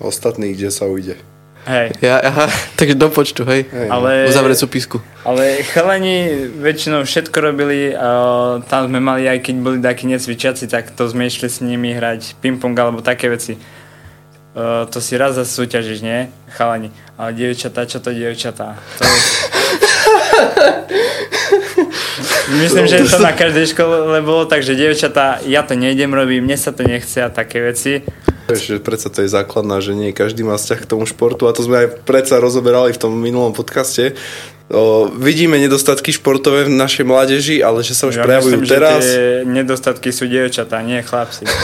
Ostatných, 0.00 0.56
kde 0.56 0.72
sa 0.72 0.88
ujde. 0.88 1.20
Hej. 1.64 1.96
Ja, 2.04 2.20
aha, 2.20 2.52
takže 2.80 2.94
do 2.96 3.08
počtu, 3.08 3.44
hej. 3.48 3.64
hej 3.68 3.88
ale, 3.88 4.28
Uzavrieť 4.28 4.64
súpisku. 4.64 5.00
Ale 5.24 5.64
chalani 5.64 6.28
väčšinou 6.60 7.04
všetko 7.04 7.40
robili 7.40 7.96
tam 8.68 8.88
sme 8.88 9.00
mali, 9.00 9.28
aj 9.28 9.40
keď 9.44 9.54
boli 9.60 9.80
takí 9.80 10.06
necvičiaci, 10.08 10.68
tak 10.68 10.90
to 10.92 11.08
sme 11.08 11.26
išli 11.28 11.48
s 11.48 11.60
nimi 11.64 11.92
hrať 11.92 12.34
ping-pong 12.40 12.76
alebo 12.76 13.02
také 13.04 13.28
veci. 13.32 13.56
Uh, 14.54 14.86
to 14.86 15.02
si 15.02 15.18
raz 15.18 15.34
zase 15.34 15.50
súťažíš, 15.50 16.06
nie? 16.06 16.30
Chalani. 16.54 16.94
Ale 17.18 17.34
dievčatá, 17.34 17.90
čo 17.90 17.98
to 17.98 18.14
dievčatá? 18.14 18.78
To... 19.00 19.02
Myslím, 22.60 22.86
že 22.86 23.06
to 23.08 23.18
na 23.18 23.32
každej 23.32 23.74
škole 23.74 24.20
bolo 24.22 24.44
tak, 24.44 24.62
že 24.62 24.78
dievčatá, 24.78 25.40
ja 25.48 25.62
to 25.66 25.74
nejdem 25.74 26.12
robiť, 26.14 26.38
mne 26.44 26.56
sa 26.58 26.70
to 26.70 26.84
nechce 26.84 27.18
a 27.20 27.30
také 27.30 27.60
veci. 27.60 28.04
Že 28.44 28.84
predsa 28.84 29.08
to 29.08 29.24
je 29.24 29.32
základná, 29.32 29.80
že 29.80 29.96
nie 29.96 30.12
každý 30.12 30.44
má 30.44 30.60
vzťah 30.60 30.80
k 30.84 30.90
tomu 30.90 31.08
športu 31.08 31.48
a 31.48 31.56
to 31.56 31.64
sme 31.64 31.84
aj 31.84 32.04
predsa 32.04 32.36
rozoberali 32.36 32.92
v 32.92 33.00
tom 33.00 33.16
minulom 33.16 33.56
podcaste. 33.56 34.12
O, 34.68 35.08
vidíme 35.12 35.60
nedostatky 35.60 36.12
športové 36.12 36.64
v 36.68 36.72
našej 36.72 37.04
mládeži, 37.04 37.56
ale 37.60 37.84
že 37.84 37.92
sa 37.92 38.08
už 38.08 38.20
ja 38.20 38.24
prejavujú 38.24 38.64
myslím, 38.64 38.72
teraz. 38.72 39.00
Že 39.00 39.12
tie 39.12 39.44
nedostatky 39.44 40.08
sú 40.12 40.24
dievčatá, 40.28 40.80
nie 40.80 41.00
chlapci. 41.04 41.44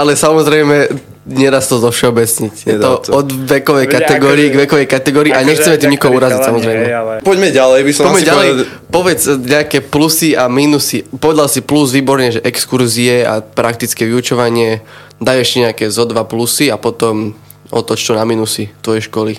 ale 0.00 0.16
samozrejme 0.16 1.09
Nedá 1.20 1.60
to 1.60 1.76
zo 1.76 1.92
všeobecniť. 1.92 2.54
Je 2.64 2.76
to, 2.80 2.90
to 3.04 3.12
od 3.12 3.28
vekovej 3.28 3.92
kategórii 3.92 4.48
akože, 4.48 4.56
k 4.56 4.60
vekovej 4.64 4.88
kategórii 4.88 5.32
a 5.36 5.44
nechceme 5.44 5.76
tým 5.76 5.92
nikoho 5.92 6.16
uraziť 6.16 6.40
samozrejme. 6.40 6.84
Ale... 6.88 7.14
Poďme 7.20 7.52
ďalej, 7.52 7.80
by 7.84 7.92
som 7.92 8.04
Poďme 8.08 8.24
ďalej, 8.24 8.48
povedal... 8.48 8.66
povedz 8.88 9.22
nejaké 9.36 9.78
plusy 9.84 10.32
a 10.32 10.48
minusy. 10.48 11.04
Povedal 11.20 11.52
si 11.52 11.60
plus 11.60 11.92
výborne, 11.92 12.32
že 12.32 12.40
exkurzie 12.40 13.28
a 13.28 13.44
praktické 13.44 14.08
vyučovanie. 14.08 14.80
Daj 15.20 15.36
ešte 15.44 15.56
nejaké 15.60 15.84
zo 15.92 16.08
dva 16.08 16.24
plusy 16.24 16.72
a 16.72 16.80
potom 16.80 17.36
otoč 17.68 18.00
čo 18.00 18.16
na 18.16 18.24
minusy 18.24 18.72
tvojej 18.80 19.04
školy. 19.04 19.36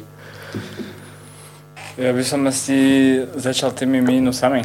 Ja 1.97 2.13
by 2.13 2.23
som 2.23 2.45
asi 2.45 2.77
začal 3.33 3.73
tými 3.73 4.05
minusami. 4.05 4.61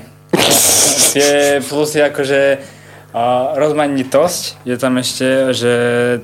Tie 1.17 1.65
plusy 1.65 2.05
akože 2.05 2.76
a 3.17 3.57
rozmanitosť 3.57 4.69
je 4.69 4.77
tam 4.77 5.01
ešte, 5.01 5.57
že 5.57 5.73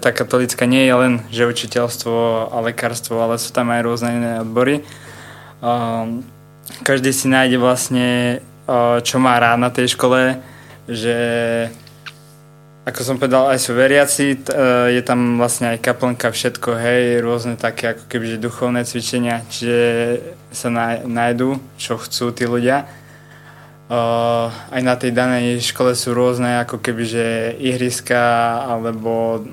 tá 0.05 0.13
katolická 0.13 0.69
nie 0.69 0.85
je 0.85 0.93
len 0.93 1.13
že 1.33 1.49
učiteľstvo 1.49 2.53
a 2.53 2.57
lekárstvo, 2.61 3.17
ale 3.17 3.41
sú 3.41 3.49
tam 3.49 3.73
aj 3.73 3.81
rôzne 3.81 4.11
iné 4.13 4.33
odbory. 4.45 4.85
A 5.65 6.05
každý 6.85 7.17
si 7.17 7.33
nájde 7.33 7.57
vlastne, 7.57 8.45
čo 9.09 9.17
má 9.17 9.41
rád 9.41 9.65
na 9.65 9.73
tej 9.73 9.97
škole, 9.97 10.37
že 10.85 11.17
ako 12.85 13.01
som 13.07 13.17
povedal, 13.17 13.47
aj 13.49 13.63
sú 13.63 13.79
veriaci, 13.79 14.35
e, 14.35 14.37
je 14.99 15.03
tam 15.07 15.39
vlastne 15.39 15.71
aj 15.71 15.87
kaplnka, 15.87 16.35
všetko, 16.35 16.83
hej, 16.83 17.23
rôzne 17.23 17.55
také 17.55 17.95
ako 17.95 18.11
keby 18.11 18.35
že 18.35 18.43
duchovné 18.43 18.83
cvičenia, 18.83 19.47
čiže 19.47 19.79
sa 20.51 20.67
nájdu, 21.07 21.63
čo 21.79 21.95
chcú 21.95 22.35
tí 22.35 22.43
ľudia. 22.43 22.91
Aj 23.93 24.81
na 24.81 24.95
tej 24.97 25.13
danej 25.13 25.61
škole 25.61 25.93
sú 25.93 26.17
rôzne 26.17 26.65
ako 26.65 26.81
keby 26.81 27.05
že 27.05 27.27
ihriska 27.61 28.17
alebo 28.65 29.45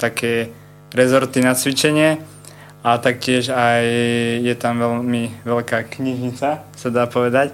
také 0.00 0.48
rezorty 0.96 1.44
na 1.44 1.52
cvičenie 1.52 2.16
a 2.80 2.96
taktiež 2.96 3.52
aj 3.52 3.84
je 4.40 4.54
tam 4.56 4.80
veľmi 4.80 5.44
veľká 5.44 5.92
knižnica, 5.92 6.48
sa 6.64 6.88
dá 6.88 7.04
povedať 7.04 7.52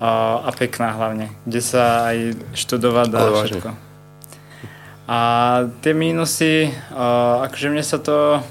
a 0.00 0.50
pekná 0.58 0.96
hlavne, 0.96 1.30
kde 1.46 1.60
sa 1.62 2.10
aj 2.10 2.34
študovať 2.56 3.06
dá 3.12 3.18
Ale 3.20 3.30
vážne. 3.30 3.44
všetko. 3.46 3.70
A 5.10 5.18
tie 5.82 5.92
mínusy, 5.94 6.70
akože 7.46 7.66
mne 7.70 7.84
sa 7.86 7.98
to 8.02 8.42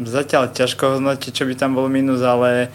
zatiaľ 0.00 0.52
ťažko 0.56 0.98
hodnotiť, 0.98 1.32
čo 1.32 1.44
by 1.48 1.54
tam 1.56 1.76
bol 1.76 1.88
mínus, 1.88 2.20
ale 2.20 2.68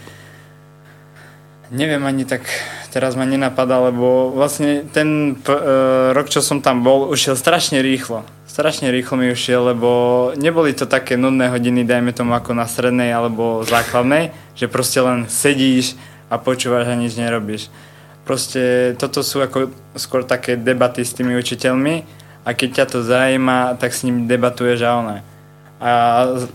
neviem 1.70 2.02
ani 2.04 2.26
tak, 2.26 2.44
teraz 2.92 3.16
ma 3.16 3.24
nenapadá, 3.24 3.80
lebo 3.80 4.36
vlastne 4.36 4.84
ten 4.92 5.40
p- 5.40 5.50
e, 5.56 6.12
rok, 6.12 6.28
čo 6.28 6.44
som 6.44 6.60
tam 6.60 6.84
bol, 6.84 7.08
ušiel 7.08 7.40
strašne 7.40 7.80
rýchlo. 7.80 8.28
Strašne 8.46 8.92
rýchlo 8.92 9.16
mi 9.16 9.32
ušiel, 9.32 9.72
lebo 9.72 9.90
neboli 10.36 10.76
to 10.76 10.84
také 10.84 11.16
nudné 11.16 11.48
hodiny, 11.48 11.88
dajme 11.88 12.12
tomu 12.12 12.36
ako 12.36 12.52
na 12.52 12.68
strednej 12.68 13.16
alebo 13.16 13.64
základnej, 13.64 14.36
že 14.60 14.68
proste 14.68 15.00
len 15.00 15.24
sedíš 15.32 15.96
a 16.28 16.36
počúvaš 16.36 16.92
a 16.92 17.00
nič 17.00 17.16
nerobíš. 17.16 17.72
Proste 18.28 18.94
toto 19.00 19.24
sú 19.24 19.40
ako 19.40 19.72
skôr 19.96 20.28
také 20.28 20.60
debaty 20.60 21.02
s 21.02 21.16
tými 21.16 21.34
učiteľmi 21.40 22.04
a 22.44 22.50
keď 22.52 22.70
ťa 22.84 22.86
to 22.92 23.00
zaujíma, 23.08 23.80
tak 23.80 23.96
s 23.96 24.04
nimi 24.04 24.28
debatuješ 24.28 24.80
a 24.84 24.92
one. 25.00 25.18
A 25.82 25.92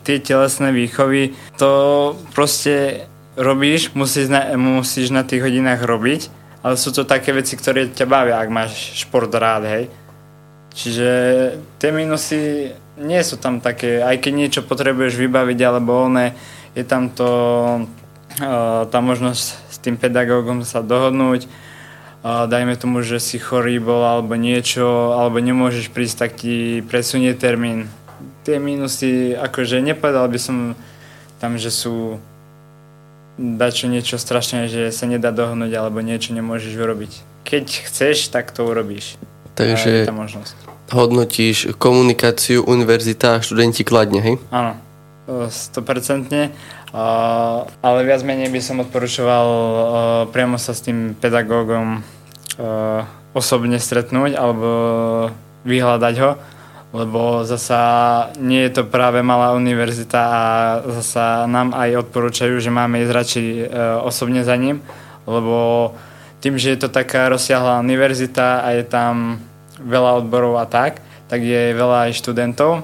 tie 0.06 0.22
telesné 0.22 0.70
výchovy, 0.70 1.34
to 1.58 2.14
proste 2.30 3.08
robíš, 3.36 3.92
musíš 3.92 4.32
na, 4.32 4.56
musíš 4.56 5.12
na 5.12 5.22
tých 5.22 5.44
hodinách 5.44 5.84
robiť, 5.84 6.32
ale 6.64 6.74
sú 6.80 6.90
to 6.90 7.06
také 7.06 7.30
veci, 7.36 7.54
ktoré 7.54 7.92
ťa 7.92 8.06
bavia, 8.08 8.40
ak 8.40 8.50
máš 8.50 8.72
šport 8.96 9.30
rád, 9.30 9.68
hej. 9.68 9.84
Čiže 10.76 11.08
tie 11.78 11.90
minusy 11.92 12.72
nie 12.96 13.20
sú 13.22 13.36
tam 13.36 13.60
také, 13.60 14.00
aj 14.00 14.20
keď 14.20 14.32
niečo 14.32 14.60
potrebuješ 14.64 15.16
vybaviť 15.20 15.58
alebo 15.62 16.08
oné, 16.08 16.32
je 16.76 16.84
tam 16.84 17.08
to, 17.12 17.30
uh, 18.40 18.84
tá 18.88 18.98
možnosť 19.00 19.44
s 19.72 19.76
tým 19.80 19.96
pedagógom 19.96 20.64
sa 20.64 20.84
dohodnúť, 20.84 21.48
dajme 22.26 22.74
tomu, 22.74 23.06
že 23.06 23.22
si 23.22 23.38
chorý 23.38 23.78
bol 23.78 24.02
alebo 24.02 24.34
niečo, 24.34 25.14
alebo 25.14 25.38
nemôžeš 25.38 25.94
prísť, 25.94 26.16
tak 26.26 26.30
ti 26.42 26.82
presunie 26.82 27.30
termín. 27.38 27.86
Tie 28.42 28.58
minusy, 28.58 29.38
akože 29.38 29.78
nepovedal 29.78 30.26
by 30.26 30.38
som 30.40 30.74
tam, 31.38 31.54
že 31.54 31.70
sú 31.70 32.18
dačo 33.36 33.86
niečo 33.86 34.16
strašné, 34.16 34.68
že 34.68 34.88
sa 34.92 35.04
nedá 35.04 35.28
dohnúť 35.32 35.72
alebo 35.76 36.00
niečo 36.00 36.32
nemôžeš 36.32 36.72
urobiť. 36.76 37.12
Keď 37.44 37.64
chceš, 37.86 38.32
tak 38.32 38.50
to 38.50 38.64
urobíš. 38.64 39.20
A 39.56 39.64
je 39.64 39.72
Takže 39.72 39.90
tá 40.04 40.12
možnosť. 40.12 40.54
hodnotíš 40.92 41.56
komunikáciu 41.80 42.64
univerzita 42.64 43.40
a 43.40 43.42
študenti 43.44 43.84
kladne, 43.84 44.20
hej? 44.20 44.36
Áno, 44.52 44.76
e, 45.28 45.48
100%. 45.48 46.52
Uh, 46.96 47.66
ale 47.84 48.08
viac 48.08 48.24
menej 48.24 48.48
by 48.48 48.60
som 48.62 48.80
odporúčoval 48.80 49.46
uh, 49.52 49.80
priamo 50.32 50.56
sa 50.56 50.72
s 50.72 50.80
tým 50.80 51.12
pedagógom 51.12 52.00
osobne 53.36 53.76
stretnúť 53.76 54.32
alebo 54.32 54.68
vyhľadať 55.68 56.14
ho, 56.24 56.30
lebo 56.96 57.44
zasa 57.44 57.80
nie 58.40 58.64
je 58.64 58.80
to 58.80 58.82
práve 58.88 59.20
malá 59.20 59.52
univerzita 59.52 60.16
a 60.16 60.42
zasa 60.96 61.44
nám 61.44 61.76
aj 61.76 62.08
odporúčajú, 62.08 62.56
že 62.56 62.72
máme 62.72 63.04
ísť 63.04 63.12
radšej 63.12 63.46
uh, 63.52 63.64
osobne 64.00 64.40
za 64.40 64.56
ním, 64.56 64.80
lebo 65.28 65.92
tým, 66.40 66.56
že 66.56 66.72
je 66.72 66.78
to 66.80 66.88
taká 66.88 67.28
rozsiahla 67.28 67.84
univerzita 67.84 68.64
a 68.64 68.72
je 68.72 68.84
tam 68.86 69.44
veľa 69.76 70.24
odborov 70.24 70.56
a 70.56 70.64
tak, 70.64 71.04
tak 71.28 71.44
je 71.44 71.76
veľa 71.76 72.08
aj 72.08 72.16
študentov 72.16 72.80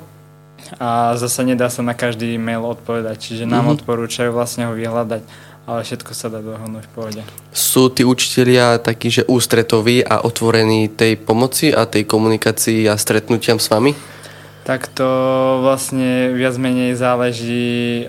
a 0.76 1.16
zase 1.16 1.42
nedá 1.42 1.66
sa 1.66 1.80
na 1.80 1.92
každý 1.92 2.36
mail 2.36 2.62
odpovedať, 2.62 3.16
čiže 3.18 3.44
nám 3.48 3.66
Mhm. 3.66 3.72
odporúčajú 3.80 4.30
vlastne 4.30 4.68
ho 4.68 4.72
vyhľadať, 4.76 5.22
ale 5.66 5.86
všetko 5.86 6.10
sa 6.10 6.26
dá 6.26 6.42
dohodnúť 6.42 6.84
v 6.86 6.92
pohode. 6.94 7.22
Sú 7.54 7.86
tí 7.86 8.02
učitelia 8.02 8.82
takí, 8.82 9.14
že 9.14 9.22
ústretoví 9.30 10.02
a 10.02 10.26
otvorení 10.26 10.90
tej 10.90 11.14
pomoci 11.20 11.70
a 11.70 11.86
tej 11.86 12.02
komunikácii 12.02 12.90
a 12.90 12.98
stretnutiam 12.98 13.62
s 13.62 13.70
vami? 13.70 13.94
Tak 14.62 14.90
to 14.94 15.08
vlastne 15.62 16.34
viac 16.34 16.54
menej 16.58 16.94
záleží 16.94 18.06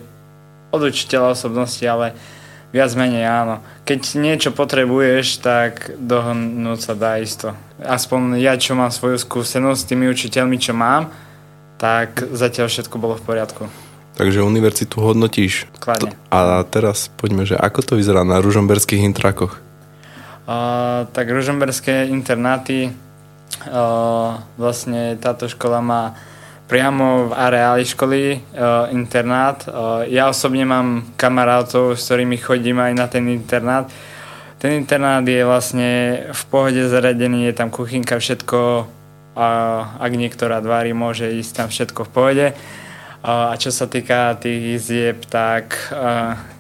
od 0.74 0.82
učiteľa 0.82 1.38
osobnosti, 1.38 1.82
ale 1.86 2.18
viac 2.74 2.90
menej 2.98 3.26
áno. 3.30 3.62
Keď 3.86 4.18
niečo 4.18 4.50
potrebuješ, 4.50 5.38
tak 5.46 5.94
dohodnúť 6.02 6.80
sa 6.82 6.94
dá 6.98 7.22
isto. 7.22 7.54
Aspoň 7.78 8.42
ja, 8.42 8.58
čo 8.58 8.74
mám 8.74 8.90
svoju 8.90 9.22
skúsenosť 9.22 9.80
s 9.82 9.90
tými 9.94 10.10
učiteľmi, 10.10 10.58
čo 10.58 10.74
mám, 10.74 11.14
tak 11.78 12.26
zatiaľ 12.34 12.70
všetko 12.74 12.96
bolo 12.98 13.14
v 13.14 13.26
poriadku. 13.30 13.70
Takže 14.14 14.46
univerzitu 14.46 15.02
hodnotíš. 15.02 15.66
Kladne. 15.82 16.14
A 16.30 16.62
teraz 16.70 17.10
poďme, 17.18 17.50
že 17.50 17.58
ako 17.58 17.82
to 17.82 17.94
vyzerá 17.98 18.22
na 18.22 18.38
ružomberských 18.38 19.02
intrakoch? 19.10 19.58
Uh, 20.44 21.10
tak 21.16 21.32
ružomberské 21.32 22.12
internáty, 22.12 22.92
uh, 22.92 24.38
vlastne 24.60 25.16
táto 25.18 25.48
škola 25.48 25.80
má 25.80 26.04
priamo 26.68 27.30
v 27.30 27.32
areáli 27.34 27.84
školy 27.88 28.22
uh, 28.38 28.92
internát. 28.94 29.66
Uh, 29.66 30.04
ja 30.06 30.30
osobne 30.30 30.68
mám 30.68 31.16
kamarátov, 31.16 31.96
s 31.96 32.06
ktorými 32.06 32.38
chodím 32.38 32.84
aj 32.84 32.94
na 32.94 33.06
ten 33.08 33.26
internát. 33.32 33.88
Ten 34.60 34.80
internát 34.80 35.24
je 35.28 35.44
vlastne 35.44 35.90
v 36.32 36.44
pohode 36.48 36.80
zaradený, 36.88 37.52
je 37.52 37.54
tam 37.56 37.68
kuchynka, 37.68 38.16
všetko, 38.16 38.88
a 39.34 39.48
ak 39.98 40.12
niektorá 40.14 40.62
dvári 40.62 40.94
môže 40.94 41.26
ísť 41.26 41.52
tam 41.58 41.68
všetko 41.68 42.06
v 42.06 42.14
pohode. 42.14 42.46
A 42.54 42.56
a 43.24 43.56
čo 43.56 43.72
sa 43.72 43.88
týka 43.88 44.36
tých 44.36 44.84
izieb, 44.84 45.24
tak 45.32 45.96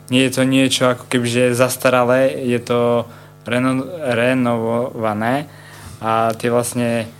nie 0.08 0.24
je 0.24 0.32
to 0.32 0.44
niečo 0.48 0.96
ako 0.96 1.12
keby, 1.12 1.28
že 1.28 1.42
je 1.52 1.60
zastaralé, 1.60 2.32
je 2.40 2.60
to 2.64 3.04
reno, 3.44 3.84
renovované 4.00 5.52
a 6.00 6.32
tie 6.40 6.48
vlastne 6.48 7.12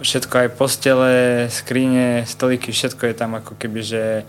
všetko 0.00 0.34
aj 0.46 0.48
postele, 0.56 1.14
skrine, 1.52 2.24
stoliky, 2.24 2.72
všetko 2.72 3.12
je 3.12 3.14
tam 3.18 3.36
ako 3.36 3.58
keby, 3.60 3.80
že 3.84 4.24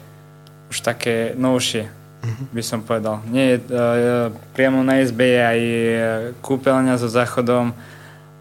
už 0.73 0.81
také 0.83 1.31
novšie, 1.37 1.87
by 2.51 2.63
som 2.65 2.81
povedal. 2.81 3.21
Nie 3.29 3.61
uh, 3.61 4.33
priamo 4.57 4.81
na 4.81 4.99
izbe 4.99 5.23
je 5.23 5.39
aj 5.39 5.61
uh, 5.61 5.97
kúpeľňa 6.41 6.97
so 6.97 7.07
záchodom 7.07 7.71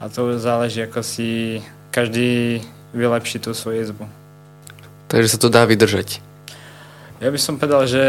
a 0.01 0.05
to 0.09 0.35
záleží, 0.41 0.83
ako 0.83 1.05
si 1.05 1.61
každý 1.93 2.65
vylepší 2.97 3.39
tú 3.39 3.55
svoju 3.55 3.85
izbu. 3.85 4.24
Takže 5.07 5.29
sa 5.29 5.39
to 5.39 5.49
dá 5.49 5.65
vydržať. 5.65 6.19
Ja 7.19 7.29
by 7.29 7.39
som 7.39 7.57
povedal, 7.57 7.87
že 7.87 8.05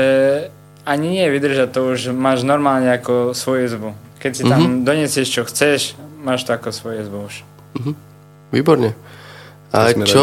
ani 0.84 1.17
nie 1.17 1.27
vydržať, 1.27 1.69
to 1.71 1.91
už 1.91 2.12
máš 2.12 2.41
normálne 2.41 2.89
ako 2.89 3.31
svoju 3.31 3.62
izbu. 3.65 3.89
Keď 4.17 4.31
si 4.31 4.43
tam 4.43 4.62
Mhm. 4.62 4.84
donesieš, 4.84 5.27
čo 5.29 5.41
chceš, 5.43 5.93
máš 6.19 6.43
to 6.43 6.51
ako 6.51 6.69
svoju 6.69 7.01
izbu 7.01 7.17
už. 7.25 7.36
Výborne. 8.49 8.95
A 9.69 9.91
To 9.91 10.05
čo... 10.05 10.21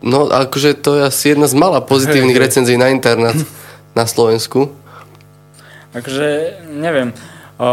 No, 0.00 0.28
akože 0.28 0.76
to 0.76 1.00
je 1.00 1.02
asi 1.04 1.24
jedna 1.32 1.48
z 1.48 1.56
mála 1.56 1.80
pozitívnych 1.80 2.36
recenzií 2.44 2.76
na 2.76 2.88
internát 2.88 3.34
na 3.92 4.04
Slovensku. 4.04 4.70
Takže 5.92 6.60
neviem. 6.68 7.16
O, 7.56 7.68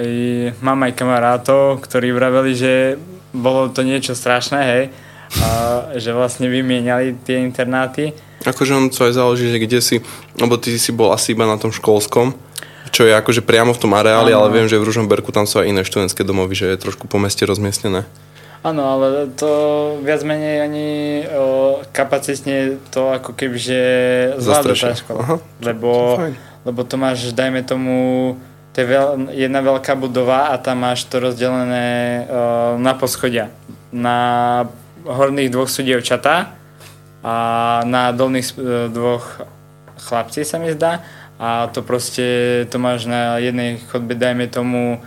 i, 0.00 0.48
mám 0.64 0.80
aj 0.82 0.96
kamarátov, 0.96 1.84
ktorí 1.84 2.08
vraveli, 2.10 2.52
že 2.56 2.72
bolo 3.30 3.68
to 3.68 3.84
niečo 3.84 4.16
strašné, 4.16 4.60
hej. 4.64 4.82
A, 5.40 5.48
že 5.96 6.12
vlastne 6.12 6.50
vymieniali 6.52 7.16
tie 7.24 7.40
internáty. 7.40 8.12
Akože 8.44 8.76
on 8.76 8.92
to 8.92 9.08
aj 9.08 9.16
záleží, 9.16 9.48
že 9.48 9.58
kde 9.62 9.78
si, 9.80 9.96
lebo 10.36 10.60
ty 10.60 10.76
si 10.76 10.92
bol 10.92 11.14
asi 11.14 11.32
iba 11.32 11.48
na 11.48 11.56
tom 11.56 11.72
školskom, 11.72 12.36
čo 12.92 13.08
je 13.08 13.16
akože 13.16 13.40
priamo 13.40 13.72
v 13.72 13.80
tom 13.80 13.96
areáli, 13.96 14.36
Áno. 14.36 14.44
ale 14.44 14.60
viem, 14.60 14.68
že 14.68 14.76
v 14.76 14.84
Ružomberku 14.84 15.32
tam 15.32 15.48
sú 15.48 15.64
aj 15.64 15.70
iné 15.72 15.80
študentské 15.86 16.26
domovy, 16.26 16.52
že 16.52 16.66
je 16.76 16.82
trošku 16.84 17.08
po 17.08 17.16
meste 17.16 17.46
rozmiestnené. 17.48 18.04
Áno, 18.62 18.82
ale 18.86 19.26
to 19.34 19.50
viac 20.06 20.22
menej 20.22 20.56
ani 20.62 20.88
o, 21.34 21.82
kapacitne 21.90 22.78
to 22.94 23.10
ako 23.10 23.34
keby, 23.34 23.58
že 23.58 23.80
zvláda 24.38 24.78
tá 24.78 24.94
škola. 24.94 25.18
Aha, 25.18 25.36
lebo, 25.58 25.90
fajn. 26.14 26.34
lebo 26.70 26.80
to 26.86 26.94
máš, 26.94 27.34
dajme 27.34 27.66
tomu, 27.66 27.96
to 28.70 28.76
je 28.78 28.86
veľ, 28.86 29.34
jedna 29.34 29.66
veľká 29.66 29.98
budova 29.98 30.54
a 30.54 30.62
tam 30.62 30.86
máš 30.86 31.10
to 31.10 31.18
rozdelené 31.18 32.22
o, 32.30 32.78
na 32.78 32.94
poschodia. 32.94 33.50
Na 33.90 34.16
horných 35.04 35.52
dvoch 35.52 35.70
sú 35.70 35.82
dievčatá 35.82 36.54
a 37.22 37.34
na 37.86 38.10
dolných 38.10 38.46
e, 38.54 38.54
dvoch 38.90 39.46
chlapci 40.02 40.42
sa 40.42 40.58
mi 40.58 40.74
zdá 40.74 41.02
a 41.42 41.66
to 41.70 41.82
proste, 41.82 42.66
to 42.70 42.78
máš 42.78 43.06
na 43.06 43.38
jednej 43.42 43.82
chodbe, 43.90 44.14
dajme 44.14 44.46
tomu, 44.46 45.02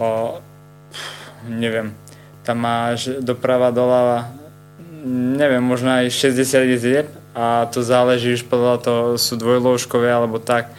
o, 0.00 0.40
neviem, 1.44 1.92
tam 2.44 2.64
máš 2.64 3.20
doprava, 3.20 3.68
doľava, 3.68 4.32
neviem, 5.36 5.60
možno 5.60 5.92
aj 5.92 6.08
60 6.08 6.72
izieb 6.72 7.06
a 7.36 7.68
to 7.68 7.84
záleží 7.84 8.32
už 8.40 8.48
podľa 8.48 8.76
toho, 8.80 9.02
sú 9.20 9.36
dvojložkové 9.36 10.08
alebo 10.08 10.40
tak. 10.40 10.72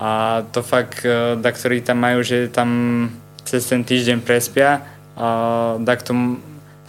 A 0.00 0.42
to 0.50 0.64
fakt, 0.64 1.06
e, 1.06 1.38
da, 1.38 1.50
ktorí 1.54 1.84
tam 1.84 2.02
majú, 2.02 2.26
že 2.26 2.50
tam 2.50 2.70
cez 3.46 3.66
ten 3.68 3.86
týždeň 3.86 4.26
prespia, 4.26 4.82
a 5.14 5.76
da 5.78 5.94
tomu 6.00 6.40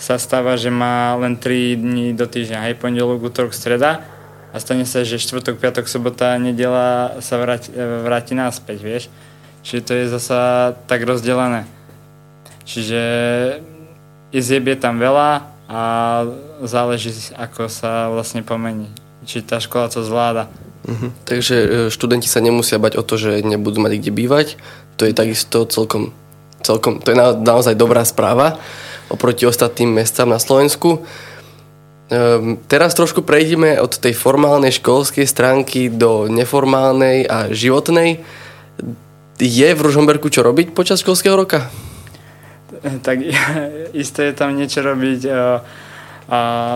sa 0.02 0.18
stáva, 0.18 0.58
že 0.58 0.74
má 0.74 1.14
len 1.22 1.38
3 1.38 1.78
dní 1.78 2.18
do 2.18 2.26
týždňa, 2.26 2.66
hej, 2.66 2.76
pondelok, 2.82 3.22
útorok, 3.22 3.54
streda 3.54 4.02
a 4.50 4.58
stane 4.58 4.84
sa, 4.90 5.06
že 5.06 5.22
štvrtok, 5.22 5.62
piatok, 5.62 5.86
sobota, 5.86 6.42
nedela 6.42 7.22
sa 7.22 7.38
vráti, 7.38 7.70
vráti 7.78 8.34
naspäť, 8.34 8.82
vieš. 8.82 9.04
Čiže 9.62 9.82
to 9.86 9.92
je 9.94 10.06
zasa 10.10 10.40
tak 10.90 11.06
rozdelené. 11.06 11.70
Čiže 12.66 13.02
izieb 14.34 14.74
je 14.74 14.78
tam 14.82 14.98
veľa 14.98 15.46
a 15.70 15.82
záleží, 16.66 17.14
ako 17.38 17.70
sa 17.70 18.10
vlastne 18.10 18.42
pomení. 18.42 18.90
Či 19.24 19.46
tá 19.46 19.62
škola 19.62 19.86
to 19.88 20.02
zvláda. 20.02 20.50
Uh-huh. 20.82 21.14
Takže 21.30 21.56
e, 21.56 21.68
študenti 21.94 22.26
sa 22.26 22.42
nemusia 22.42 22.82
bať 22.82 22.98
o 22.98 23.06
to, 23.06 23.22
že 23.22 23.46
nebudú 23.46 23.78
mať 23.86 24.02
kde 24.02 24.12
bývať. 24.12 24.48
To 24.98 25.06
je 25.06 25.14
takisto 25.14 25.70
celkom, 25.70 26.10
celkom 26.66 26.98
to 27.06 27.14
je 27.14 27.18
na, 27.22 27.38
naozaj 27.38 27.78
dobrá 27.78 28.02
správa 28.02 28.58
oproti 29.12 29.44
ostatným 29.44 29.92
mestám 30.00 30.32
na 30.32 30.40
Slovensku. 30.40 31.04
Ehm, 32.12 32.60
teraz 32.68 32.92
trošku 32.92 33.24
prejdeme 33.24 33.80
od 33.80 33.96
tej 33.96 34.12
formálnej 34.12 34.76
školskej 34.76 35.24
stránky 35.24 35.88
do 35.88 36.32
neformálnej 36.32 37.24
a 37.28 37.52
životnej. 37.52 38.24
Je 39.40 39.70
v 39.72 39.80
Ružomberku 39.80 40.28
čo 40.28 40.44
robiť 40.44 40.76
počas 40.76 41.04
školského 41.04 41.36
roka? 41.36 41.68
Tak 42.82 43.22
isté 43.94 44.32
je 44.32 44.34
tam 44.34 44.58
niečo 44.58 44.82
robiť. 44.82 45.22
A, 45.30 45.62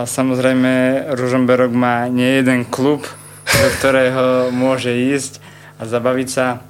samozrejme 0.06 1.02
Ružomberok 1.18 1.72
má 1.74 2.06
nie 2.06 2.38
jeden 2.38 2.62
klub, 2.62 3.02
do 3.42 3.68
ktorého 3.80 4.48
môže 4.62 4.92
ísť 4.92 5.40
a 5.80 5.88
zabaviť 5.88 6.28
sa. 6.28 6.62